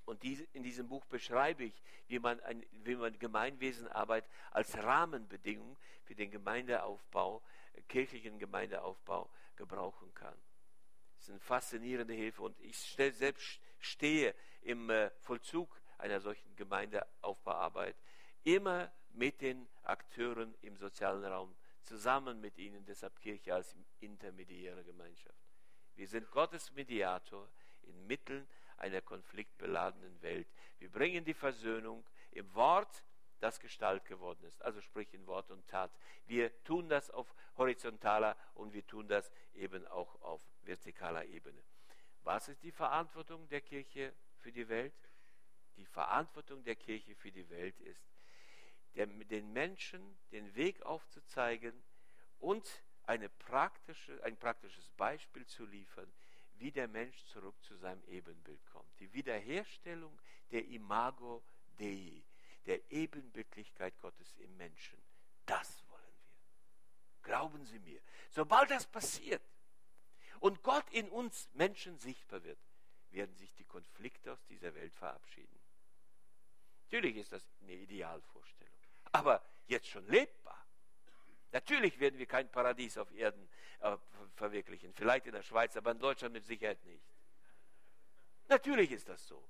Und 0.05 0.23
in 0.23 0.63
diesem 0.63 0.89
Buch 0.89 1.05
beschreibe 1.07 1.65
ich, 1.65 1.83
wie 2.09 2.19
man, 2.19 2.39
ein, 2.41 2.65
wie 2.85 2.97
man 2.97 3.19
Gemeinwesenarbeit 3.19 4.29
als 4.51 4.77
Rahmenbedingung 4.77 5.79
für 6.05 6.15
den 6.15 6.31
Gemeindeaufbau 6.31 7.43
kirchlichen 7.83 8.39
Gemeindeaufbau 8.39 9.31
gebrauchen 9.57 10.13
kann. 10.15 10.37
Das 11.17 11.25
ist 11.25 11.31
eine 11.31 11.41
faszinierende 11.41 12.15
Hilfe 12.15 12.43
und 12.43 12.59
ich 12.61 12.79
selbst 12.79 13.61
stehe 13.79 14.35
im 14.63 14.91
äh, 14.91 15.11
Vollzug 15.21 15.81
einer 15.99 16.21
solchen 16.21 16.55
Gemeindeaufbauarbeit 16.57 17.97
immer 18.43 18.91
mit 19.13 19.41
den 19.41 19.69
Akteuren 19.83 20.55
im 20.61 20.77
sozialen 20.77 21.25
Raum, 21.25 21.55
zusammen 21.83 22.41
mit 22.41 22.59
ihnen, 22.59 22.85
deshalb 22.85 23.19
Kirche 23.21 23.55
als 23.55 23.77
intermediäre 24.01 24.85
Gemeinschaft. 24.85 25.39
Wir 25.95 26.09
sind 26.09 26.31
Gottes 26.31 26.73
Mediator 26.73 27.49
inmitten 27.83 28.49
einer 28.79 29.01
konfliktbeladenen 29.01 30.21
Welt. 30.23 30.49
Wir 30.79 30.91
bringen 30.91 31.25
die 31.25 31.35
Versöhnung 31.35 32.05
im 32.33 32.53
Wort, 32.55 33.05
das 33.41 33.61
Gestalt 33.61 34.05
geworden 34.05 34.45
ist. 34.45 34.63
Also 34.63 34.81
sprich 34.81 35.13
in 35.15 35.27
Wort 35.27 35.51
und 35.51 35.67
Tat. 35.69 35.91
Wir 36.27 36.63
tun 36.65 36.89
das 36.89 37.11
auf 37.11 37.35
horizontaler 37.57 38.37
und 38.55 38.73
wir 38.73 38.87
tun 38.87 39.09
das 39.09 39.31
eben 39.55 39.87
auch 39.87 40.21
auf 40.23 40.43
vertikaler 40.63 41.25
Ebene. 41.27 41.63
Was 42.23 42.49
ist 42.49 42.63
die 42.63 42.73
Verantwortung 42.73 43.49
der 43.49 43.61
Kirche 43.61 44.15
für 44.39 44.51
die 44.51 44.69
Welt? 44.69 44.95
Die 45.77 45.85
Verantwortung 45.87 46.65
der 46.65 46.77
Kirche 46.77 47.15
für 47.17 47.33
die 47.33 47.49
Welt 47.51 47.79
ist, 47.81 48.07
den 48.95 49.53
Menschen 49.53 50.17
den 50.31 50.55
Weg 50.55 50.83
aufzuzeigen 50.83 51.75
und 52.39 52.83
eine 53.03 53.29
praktische, 53.29 54.23
ein 54.23 54.37
praktisches 54.37 54.89
Beispiel 54.91 55.45
zu 55.47 55.67
liefern, 55.67 56.11
wie 56.59 56.71
der 56.71 56.89
Mensch 56.89 57.25
zurück 57.27 57.57
zu 57.63 57.77
seinem 57.77 58.03
Ebenbild 58.05 58.65
kommt. 58.67 58.89
Die 59.01 59.13
Wiederherstellung 59.13 60.19
der 60.51 60.65
Imago 60.67 61.43
Dei, 61.77 62.23
der 62.67 62.91
Ebenbildlichkeit 62.91 63.99
Gottes 64.01 64.35
im 64.39 64.57
Menschen. 64.57 64.99
Das 65.47 65.85
wollen 65.89 66.03
wir. 66.03 67.23
Glauben 67.23 67.65
Sie 67.65 67.79
mir. 67.79 68.01
Sobald 68.31 68.71
das 68.71 68.87
passiert 68.87 69.43
und 70.41 70.63
Gott 70.63 70.89
in 70.91 71.09
uns 71.09 71.49
Menschen 71.55 71.99
sichtbar 71.99 72.43
wird, 72.45 72.59
werden 73.11 73.35
sich 73.37 73.55
die 73.55 73.65
Konflikte 73.65 74.33
aus 74.33 74.45
dieser 74.47 74.75
Welt 74.75 74.95
verabschieden. 74.95 75.59
Natürlich 76.85 77.17
ist 77.17 77.33
das 77.33 77.49
eine 77.63 77.73
Idealvorstellung, 77.73 78.75
aber 79.13 79.45
jetzt 79.67 79.89
schon 79.89 80.07
lebbar. 80.07 80.65
Natürlich 81.53 81.99
werden 82.01 82.19
wir 82.19 82.27
kein 82.27 82.51
Paradies 82.51 82.99
auf 82.99 83.13
Erden 83.13 83.49
äh, 83.81 83.97
verwirklichen, 84.35 84.93
vielleicht 84.93 85.27
in 85.27 85.33
der 85.33 85.43
Schweiz, 85.43 85.77
aber 85.77 85.93
in 85.93 85.99
Deutschland 85.99 86.35
mit 86.35 86.45
Sicherheit 86.45 86.85
nicht. 86.85 87.05
Natürlich 88.49 88.91
ist 88.91 89.09
das 89.09 89.27
so. 89.27 89.49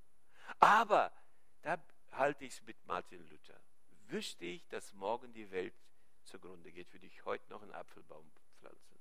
Aber 0.59 1.11
da 1.63 1.83
halte 2.17 2.45
ich 2.45 2.55
es 2.55 2.63
mit 2.63 2.77
Martin 2.87 3.27
Luther. 3.29 3.61
Wüsste 4.09 4.45
ich, 4.45 4.67
dass 4.69 4.93
morgen 4.95 5.33
die 5.33 5.51
Welt 5.51 5.75
zugrunde 6.25 6.73
geht, 6.73 6.93
würde 6.93 7.07
ich 7.07 7.25
heute 7.25 7.49
noch 7.51 7.63
einen 7.63 7.73
Apfelbaum 7.73 8.31
pflanzen. 8.59 8.99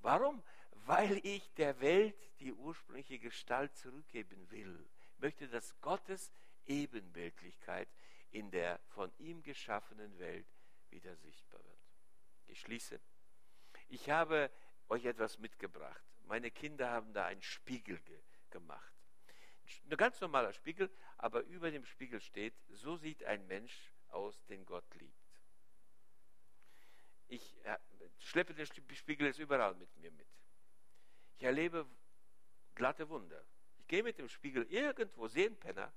Warum? 0.00 0.42
Weil 0.86 1.20
ich 1.24 1.52
der 1.54 1.80
Welt 1.80 2.16
die 2.40 2.52
ursprüngliche 2.52 3.18
Gestalt 3.18 3.74
zurückgeben 3.76 4.50
will. 4.50 4.88
Ich 5.14 5.18
möchte, 5.18 5.48
dass 5.48 5.80
Gottes 5.80 6.32
Ebenbildlichkeit 6.66 7.88
in 8.30 8.50
der 8.50 8.78
von 8.88 9.12
ihm 9.18 9.42
geschaffenen 9.42 10.18
Welt 10.18 10.46
wieder 10.90 11.14
sichtbar 11.16 11.62
wird. 11.64 11.78
Ich 12.46 12.60
schließe. 12.60 13.00
Ich 13.88 14.10
habe 14.10 14.50
euch 14.88 15.04
etwas 15.04 15.38
mitgebracht. 15.38 16.02
Meine 16.24 16.50
Kinder 16.50 16.90
haben 16.90 17.12
da 17.12 17.26
einen 17.26 17.42
Spiegel 17.42 17.98
ge 18.00 18.18
gemacht. 18.50 18.91
Ein 19.90 19.96
ganz 19.96 20.20
normaler 20.20 20.52
Spiegel, 20.52 20.90
aber 21.18 21.42
über 21.42 21.70
dem 21.70 21.84
Spiegel 21.84 22.20
steht, 22.20 22.54
so 22.68 22.96
sieht 22.96 23.24
ein 23.24 23.46
Mensch 23.46 23.92
aus, 24.08 24.44
den 24.46 24.64
Gott 24.66 24.84
liebt. 24.94 25.22
Ich 27.28 27.64
äh, 27.64 27.78
schleppe 28.18 28.54
den 28.54 28.66
Spiegel 28.66 29.26
jetzt 29.26 29.38
überall 29.38 29.74
mit 29.74 29.94
mir 29.96 30.10
mit. 30.10 30.28
Ich 31.36 31.44
erlebe 31.44 31.86
glatte 32.74 33.08
Wunder. 33.08 33.44
Ich 33.78 33.86
gehe 33.86 34.02
mit 34.02 34.18
dem 34.18 34.28
Spiegel 34.28 34.64
irgendwo, 34.70 35.28
sehen 35.28 35.58
Penner, 35.58 35.92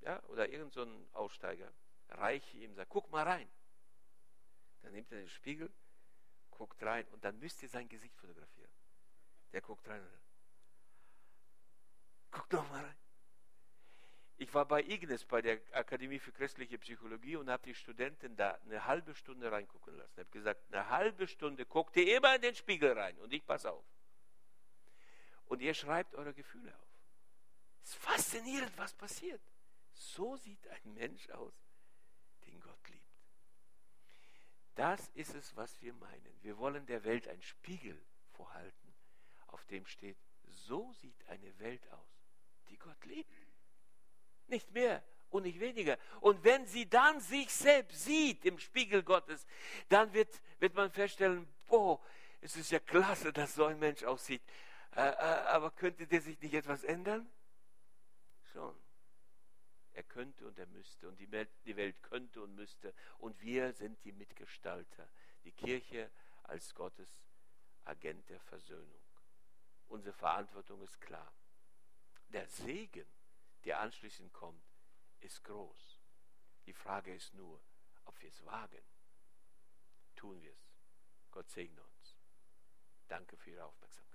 ja, 0.00 0.22
oder 0.24 0.48
irgendein 0.48 0.70
so 0.70 1.08
Aussteiger, 1.12 1.72
reiche 2.10 2.58
ihm, 2.58 2.74
sage, 2.74 2.88
guck 2.88 3.10
mal 3.10 3.24
rein. 3.24 3.48
Dann 4.82 4.92
nimmt 4.92 5.10
er 5.12 5.18
den 5.18 5.28
Spiegel, 5.28 5.72
guckt 6.50 6.82
rein 6.82 7.06
und 7.08 7.24
dann 7.24 7.38
müsst 7.38 7.62
ihr 7.62 7.68
sein 7.68 7.88
Gesicht 7.88 8.16
fotografieren. 8.16 8.70
Der 9.52 9.60
guckt 9.62 9.88
rein. 9.88 10.00
Guck 10.00 10.12
doch 10.12 10.23
mal 12.62 12.84
rein. 12.84 12.96
Ich 14.36 14.52
war 14.52 14.66
bei 14.66 14.82
Ignis, 14.82 15.24
bei 15.24 15.40
der 15.40 15.60
Akademie 15.72 16.18
für 16.18 16.32
christliche 16.32 16.78
Psychologie 16.78 17.36
und 17.36 17.48
habe 17.48 17.62
die 17.62 17.74
Studenten 17.74 18.36
da 18.36 18.58
eine 18.64 18.84
halbe 18.84 19.14
Stunde 19.14 19.50
reingucken 19.50 19.96
lassen. 19.96 20.12
Ich 20.12 20.18
habe 20.18 20.30
gesagt, 20.30 20.60
eine 20.72 20.88
halbe 20.88 21.28
Stunde 21.28 21.64
guckt 21.66 21.96
ihr 21.96 22.16
immer 22.16 22.34
in 22.34 22.42
den 22.42 22.54
Spiegel 22.54 22.98
rein 22.98 23.16
und 23.18 23.32
ich 23.32 23.46
passe 23.46 23.70
auf. 23.70 23.84
Und 25.46 25.60
ihr 25.60 25.74
schreibt 25.74 26.14
eure 26.14 26.34
Gefühle 26.34 26.74
auf. 26.76 26.88
Es 27.82 27.90
ist 27.90 27.96
faszinierend, 27.96 28.76
was 28.76 28.92
passiert. 28.94 29.40
So 29.92 30.36
sieht 30.36 30.66
ein 30.68 30.94
Mensch 30.94 31.30
aus, 31.30 31.54
den 32.46 32.60
Gott 32.60 32.88
liebt. 32.88 33.04
Das 34.74 35.08
ist 35.10 35.34
es, 35.34 35.54
was 35.54 35.80
wir 35.80 35.92
meinen. 35.94 36.42
Wir 36.42 36.58
wollen 36.58 36.86
der 36.86 37.04
Welt 37.04 37.28
einen 37.28 37.42
Spiegel 37.42 38.00
vorhalten, 38.32 38.94
auf 39.46 39.64
dem 39.66 39.86
steht, 39.86 40.18
so 40.48 40.92
sieht 40.94 41.28
eine 41.28 41.56
Welt 41.60 41.88
aus, 41.92 42.23
die 42.68 42.78
Gott 42.78 43.04
liebt. 43.04 43.32
Nicht 44.46 44.70
mehr 44.72 45.02
und 45.30 45.42
nicht 45.42 45.58
weniger. 45.60 45.98
Und 46.20 46.44
wenn 46.44 46.66
sie 46.66 46.88
dann 46.88 47.20
sich 47.20 47.52
selbst 47.52 48.04
sieht 48.04 48.44
im 48.44 48.58
Spiegel 48.58 49.02
Gottes, 49.02 49.46
dann 49.88 50.12
wird, 50.12 50.40
wird 50.60 50.74
man 50.74 50.90
feststellen, 50.90 51.46
boah, 51.66 52.00
es 52.40 52.56
ist 52.56 52.70
ja 52.70 52.78
klasse, 52.78 53.32
dass 53.32 53.54
so 53.54 53.64
ein 53.64 53.78
Mensch 53.78 54.04
aussieht. 54.04 54.42
Äh, 54.94 55.00
äh, 55.00 55.12
aber 55.12 55.70
könnte 55.72 56.06
der 56.06 56.20
sich 56.20 56.40
nicht 56.40 56.54
etwas 56.54 56.84
ändern? 56.84 57.28
Schon. 58.52 58.76
Er 59.92 60.02
könnte 60.04 60.46
und 60.46 60.58
er 60.58 60.66
müsste 60.66 61.08
und 61.08 61.18
die 61.18 61.30
Welt, 61.30 61.50
die 61.64 61.76
Welt 61.76 62.02
könnte 62.02 62.42
und 62.42 62.54
müsste 62.54 62.94
und 63.18 63.40
wir 63.40 63.72
sind 63.72 64.04
die 64.04 64.12
Mitgestalter. 64.12 65.08
Die 65.44 65.52
Kirche 65.52 66.10
als 66.44 66.74
Gottes 66.74 67.08
Agent 67.84 68.28
der 68.28 68.40
Versöhnung. 68.40 69.00
Unsere 69.88 70.14
Verantwortung 70.14 70.82
ist 70.82 71.00
klar. 71.00 71.32
Der 72.34 72.48
Segen, 72.48 73.06
der 73.62 73.78
anschließend 73.78 74.32
kommt, 74.32 74.66
ist 75.20 75.44
groß. 75.44 76.00
Die 76.66 76.72
Frage 76.72 77.14
ist 77.14 77.32
nur, 77.34 77.62
ob 78.06 78.20
wir 78.20 78.28
es 78.28 78.44
wagen. 78.44 78.82
Tun 80.16 80.42
wir 80.42 80.52
es. 80.52 80.74
Gott 81.30 81.48
segne 81.48 81.80
uns. 81.80 82.16
Danke 83.06 83.36
für 83.36 83.50
Ihre 83.50 83.64
Aufmerksamkeit. 83.64 84.13